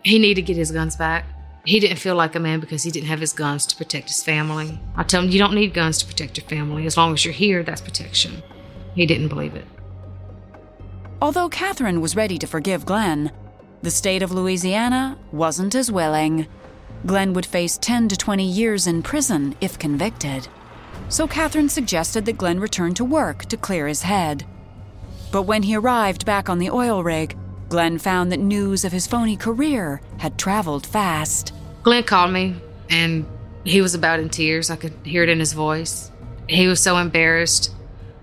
he 0.03 0.17
needed 0.17 0.35
to 0.35 0.41
get 0.41 0.57
his 0.57 0.71
guns 0.71 0.95
back. 0.95 1.25
He 1.65 1.79
didn't 1.79 1.97
feel 1.97 2.15
like 2.15 2.35
a 2.35 2.39
man 2.39 2.61
because 2.61 2.83
he 2.83 2.89
didn't 2.89 3.09
have 3.09 3.19
his 3.19 3.33
guns 3.33 3.65
to 3.67 3.75
protect 3.75 4.07
his 4.07 4.23
family. 4.23 4.79
I 4.95 5.03
told 5.03 5.25
him, 5.25 5.31
You 5.31 5.39
don't 5.39 5.53
need 5.53 5.73
guns 5.73 5.97
to 5.99 6.05
protect 6.07 6.37
your 6.37 6.47
family. 6.47 6.85
As 6.85 6.95
long 6.95 7.13
as 7.13 7.25
you're 7.25 7.33
here, 7.33 7.61
that's 7.63 7.81
protection. 7.81 8.41
He 8.95 9.05
didn't 9.05 9.27
believe 9.27 9.55
it. 9.55 9.65
Although 11.21 11.49
Katherine 11.49 11.99
was 11.99 12.15
ready 12.15 12.37
to 12.37 12.47
forgive 12.47 12.85
Glenn, 12.85 13.31
the 13.81 13.91
state 13.91 14.23
of 14.23 14.31
Louisiana 14.31 15.17
wasn't 15.33 15.75
as 15.75 15.91
willing. 15.91 16.47
Glenn 17.05 17.33
would 17.33 17.45
face 17.45 17.77
10 17.77 18.09
to 18.09 18.17
20 18.17 18.43
years 18.43 18.85
in 18.85 19.01
prison 19.01 19.55
if 19.61 19.79
convicted. 19.79 20.47
So 21.07 21.27
Katherine 21.27 21.69
suggested 21.69 22.25
that 22.25 22.37
Glenn 22.37 22.59
return 22.59 22.93
to 22.95 23.05
work 23.05 23.45
to 23.45 23.57
clear 23.57 23.87
his 23.87 24.03
head. 24.03 24.45
But 25.31 25.43
when 25.43 25.63
he 25.63 25.75
arrived 25.75 26.25
back 26.25 26.49
on 26.49 26.59
the 26.59 26.69
oil 26.69 27.03
rig, 27.03 27.37
Glenn 27.69 27.99
found 27.99 28.31
that 28.31 28.39
news 28.39 28.83
of 28.83 28.91
his 28.91 29.07
phony 29.07 29.37
career 29.37 30.01
had 30.17 30.37
traveled 30.37 30.85
fast. 30.85 31.53
Glenn 31.83 32.03
called 32.03 32.31
me 32.31 32.55
and 32.89 33.25
he 33.63 33.81
was 33.81 33.93
about 33.93 34.19
in 34.19 34.29
tears. 34.29 34.69
I 34.69 34.75
could 34.75 34.93
hear 35.03 35.23
it 35.23 35.29
in 35.29 35.39
his 35.39 35.53
voice. 35.53 36.11
He 36.47 36.67
was 36.67 36.81
so 36.81 36.97
embarrassed 36.97 37.71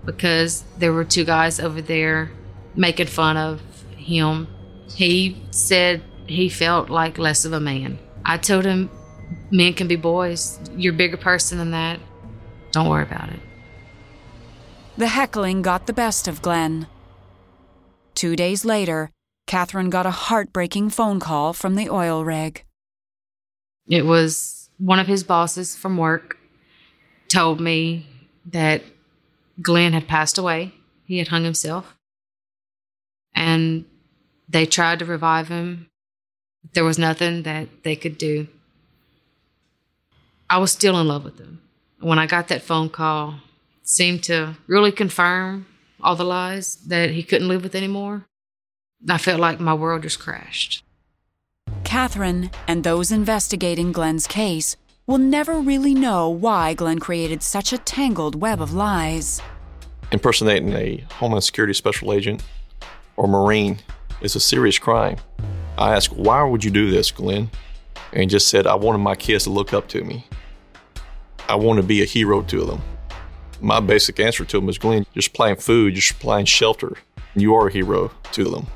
because 0.05 0.63
there 0.77 0.93
were 0.93 1.05
two 1.05 1.23
guys 1.23 1.59
over 1.59 1.81
there 1.81 2.31
making 2.75 3.07
fun 3.07 3.37
of 3.37 3.61
him. 3.95 4.47
He 4.89 5.41
said 5.51 6.03
he 6.27 6.49
felt 6.49 6.89
like 6.89 7.17
less 7.17 7.45
of 7.45 7.53
a 7.53 7.59
man. 7.59 7.99
I 8.27 8.37
told 8.37 8.65
him 8.65 8.89
men 9.49 9.73
can 9.73 9.87
be 9.87 9.95
boys. 9.95 10.59
You're 10.75 10.93
a 10.93 10.97
bigger 10.97 11.17
person 11.17 11.57
than 11.57 11.71
that. 11.71 11.99
Don't 12.71 12.89
worry 12.89 13.03
about 13.03 13.29
it. 13.29 13.39
The 14.97 15.07
heckling 15.07 15.61
got 15.61 15.87
the 15.87 15.93
best 15.93 16.27
of 16.27 16.41
Glenn. 16.41 16.87
Two 18.13 18.35
days 18.35 18.65
later, 18.65 19.11
Katherine 19.45 19.89
got 19.89 20.05
a 20.05 20.11
heartbreaking 20.11 20.89
phone 20.89 21.19
call 21.21 21.53
from 21.53 21.75
the 21.75 21.89
oil 21.89 22.25
rig. 22.25 22.65
It 23.87 24.05
was 24.05 24.69
one 24.77 24.99
of 24.99 25.07
his 25.07 25.23
bosses 25.23 25.75
from 25.75 25.97
work 25.97 26.37
told 27.29 27.61
me 27.61 28.07
that 28.47 28.81
Glenn 29.61 29.93
had 29.93 30.07
passed 30.07 30.37
away. 30.37 30.73
He 31.05 31.19
had 31.19 31.29
hung 31.29 31.45
himself. 31.45 31.95
And 33.33 33.85
they 34.49 34.65
tried 34.65 34.99
to 34.99 35.05
revive 35.05 35.47
him. 35.47 35.89
There 36.73 36.83
was 36.83 36.97
nothing 36.97 37.43
that 37.43 37.83
they 37.83 37.95
could 37.95 38.17
do. 38.17 38.47
I 40.49 40.57
was 40.59 40.71
still 40.71 40.99
in 40.99 41.07
love 41.07 41.23
with 41.23 41.39
him. 41.39 41.61
When 41.99 42.19
I 42.19 42.25
got 42.25 42.47
that 42.47 42.61
phone 42.61 42.89
call, 42.89 43.41
it 43.81 43.89
seemed 43.89 44.23
to 44.23 44.55
really 44.67 44.91
confirm 44.91 45.65
all 46.01 46.15
the 46.15 46.23
lies 46.23 46.75
that 46.87 47.11
he 47.11 47.23
couldn't 47.23 47.47
live 47.47 47.63
with 47.63 47.75
anymore. 47.75 48.25
I 49.09 49.17
felt 49.17 49.39
like 49.39 49.59
my 49.59 49.73
world 49.73 50.03
just 50.03 50.19
crashed. 50.19 50.83
Katherine 51.83 52.51
and 52.67 52.83
those 52.83 53.11
investigating 53.11 53.91
Glenn's 53.91 54.27
case 54.27 54.75
will 55.05 55.17
never 55.17 55.59
really 55.59 55.93
know 55.93 56.29
why 56.29 56.73
Glenn 56.73 56.99
created 56.99 57.41
such 57.41 57.71
a 57.71 57.77
tangled 57.77 58.35
web 58.35 58.61
of 58.61 58.73
lies. 58.73 59.41
Impersonating 60.11 60.73
a 60.73 61.03
Homeland 61.13 61.43
Security 61.43 61.73
special 61.73 62.13
agent 62.13 62.43
or 63.15 63.27
Marine 63.27 63.79
is 64.21 64.35
a 64.35 64.39
serious 64.39 64.77
crime. 64.79 65.17
I 65.77 65.95
asked, 65.95 66.13
Why 66.13 66.43
would 66.43 66.63
you 66.63 66.71
do 66.71 66.89
this, 66.89 67.11
Glenn? 67.11 67.49
And 68.13 68.29
just 68.29 68.47
said, 68.47 68.65
I 68.65 68.75
wanted 68.75 68.99
my 68.99 69.15
kids 69.15 69.43
to 69.43 69.49
look 69.49 69.73
up 69.73 69.87
to 69.89 70.03
me. 70.03 70.25
I 71.47 71.55
want 71.55 71.79
to 71.79 71.85
be 71.85 72.01
a 72.01 72.05
hero 72.05 72.41
to 72.43 72.65
them. 72.65 72.81
My 73.61 73.79
basic 73.79 74.19
answer 74.19 74.45
to 74.45 74.59
them 74.59 74.69
is, 74.69 74.77
Glenn, 74.77 75.05
you're 75.13 75.21
supplying 75.21 75.55
food, 75.55 75.93
you're 75.93 76.01
supplying 76.01 76.45
shelter. 76.45 76.93
You 77.35 77.53
are 77.55 77.67
a 77.67 77.71
hero 77.71 78.11
to 78.33 78.43
them. 78.45 78.67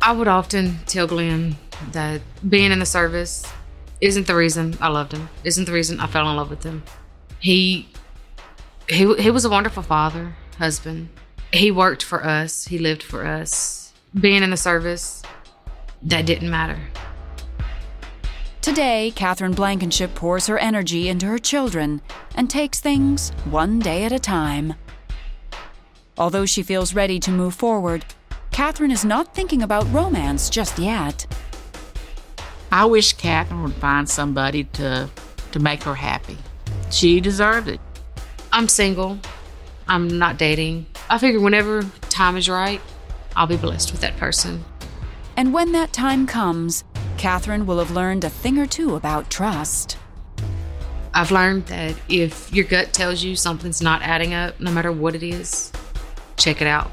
I 0.00 0.12
would 0.12 0.28
often 0.28 0.78
tell 0.86 1.06
Glenn 1.06 1.56
that 1.92 2.20
being 2.48 2.72
in 2.72 2.78
the 2.78 2.86
service 2.86 3.46
isn't 4.00 4.26
the 4.26 4.34
reason 4.34 4.76
I 4.80 4.88
loved 4.88 5.12
him, 5.12 5.28
isn't 5.44 5.64
the 5.64 5.72
reason 5.72 6.00
I 6.00 6.06
fell 6.06 6.28
in 6.28 6.36
love 6.36 6.50
with 6.50 6.64
him. 6.64 6.82
He 7.38 7.88
he 8.88 9.14
he 9.14 9.30
was 9.30 9.44
a 9.44 9.50
wonderful 9.50 9.82
father, 9.82 10.34
husband. 10.58 11.08
He 11.52 11.70
worked 11.70 12.02
for 12.02 12.24
us, 12.24 12.66
he 12.66 12.78
lived 12.78 13.02
for 13.02 13.24
us. 13.24 13.92
Being 14.18 14.42
in 14.42 14.50
the 14.50 14.56
service, 14.56 15.22
that 16.04 16.26
didn't 16.26 16.50
matter. 16.50 16.78
Today, 18.60 19.12
Katherine 19.16 19.54
Blankenship 19.54 20.14
pours 20.14 20.46
her 20.46 20.58
energy 20.58 21.08
into 21.08 21.26
her 21.26 21.38
children 21.38 22.00
and 22.36 22.48
takes 22.48 22.78
things 22.78 23.30
one 23.44 23.80
day 23.80 24.04
at 24.04 24.12
a 24.12 24.20
time. 24.20 24.74
Although 26.16 26.46
she 26.46 26.62
feels 26.62 26.94
ready 26.94 27.18
to 27.20 27.30
move 27.30 27.54
forward, 27.54 28.04
Katherine 28.52 28.90
is 28.90 29.04
not 29.04 29.34
thinking 29.34 29.62
about 29.62 29.92
romance 29.92 30.48
just 30.48 30.78
yet. 30.78 31.26
I 32.70 32.84
wish 32.84 33.14
Katherine 33.14 33.64
would 33.64 33.74
find 33.74 34.08
somebody 34.08 34.64
to 34.64 35.10
to 35.52 35.58
make 35.58 35.82
her 35.82 35.94
happy. 35.94 36.38
She 36.90 37.20
deserved 37.20 37.68
it. 37.68 37.80
I'm 38.52 38.68
single. 38.68 39.18
I'm 39.88 40.18
not 40.18 40.38
dating. 40.38 40.86
I 41.10 41.18
figure 41.18 41.40
whenever 41.40 41.82
time 42.08 42.36
is 42.36 42.48
right, 42.48 42.80
I'll 43.36 43.46
be 43.46 43.56
blessed 43.56 43.92
with 43.92 44.00
that 44.00 44.16
person. 44.16 44.64
And 45.36 45.52
when 45.52 45.72
that 45.72 45.92
time 45.92 46.26
comes, 46.26 46.84
Katherine 47.16 47.66
will 47.66 47.78
have 47.78 47.90
learned 47.90 48.24
a 48.24 48.30
thing 48.30 48.58
or 48.58 48.66
two 48.66 48.96
about 48.96 49.30
trust. 49.30 49.96
I've 51.14 51.30
learned 51.30 51.66
that 51.66 51.94
if 52.08 52.52
your 52.52 52.64
gut 52.64 52.92
tells 52.92 53.22
you 53.22 53.36
something's 53.36 53.82
not 53.82 54.02
adding 54.02 54.34
up, 54.34 54.60
no 54.60 54.70
matter 54.70 54.92
what 54.92 55.14
it 55.14 55.22
is, 55.22 55.72
check 56.36 56.60
it 56.60 56.66
out. 56.66 56.90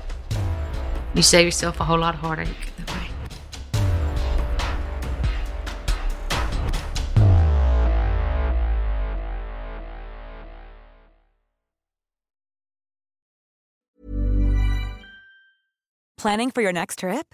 You 1.14 1.22
save 1.22 1.46
yourself 1.46 1.80
a 1.80 1.84
whole 1.84 2.00
lot 2.00 2.16
of 2.16 2.22
heartache 2.22 2.48
that 2.78 2.92
way. 2.92 3.08
Planning 16.18 16.52
for 16.52 16.62
your 16.62 16.74
next 16.74 17.00
trip? 17.00 17.34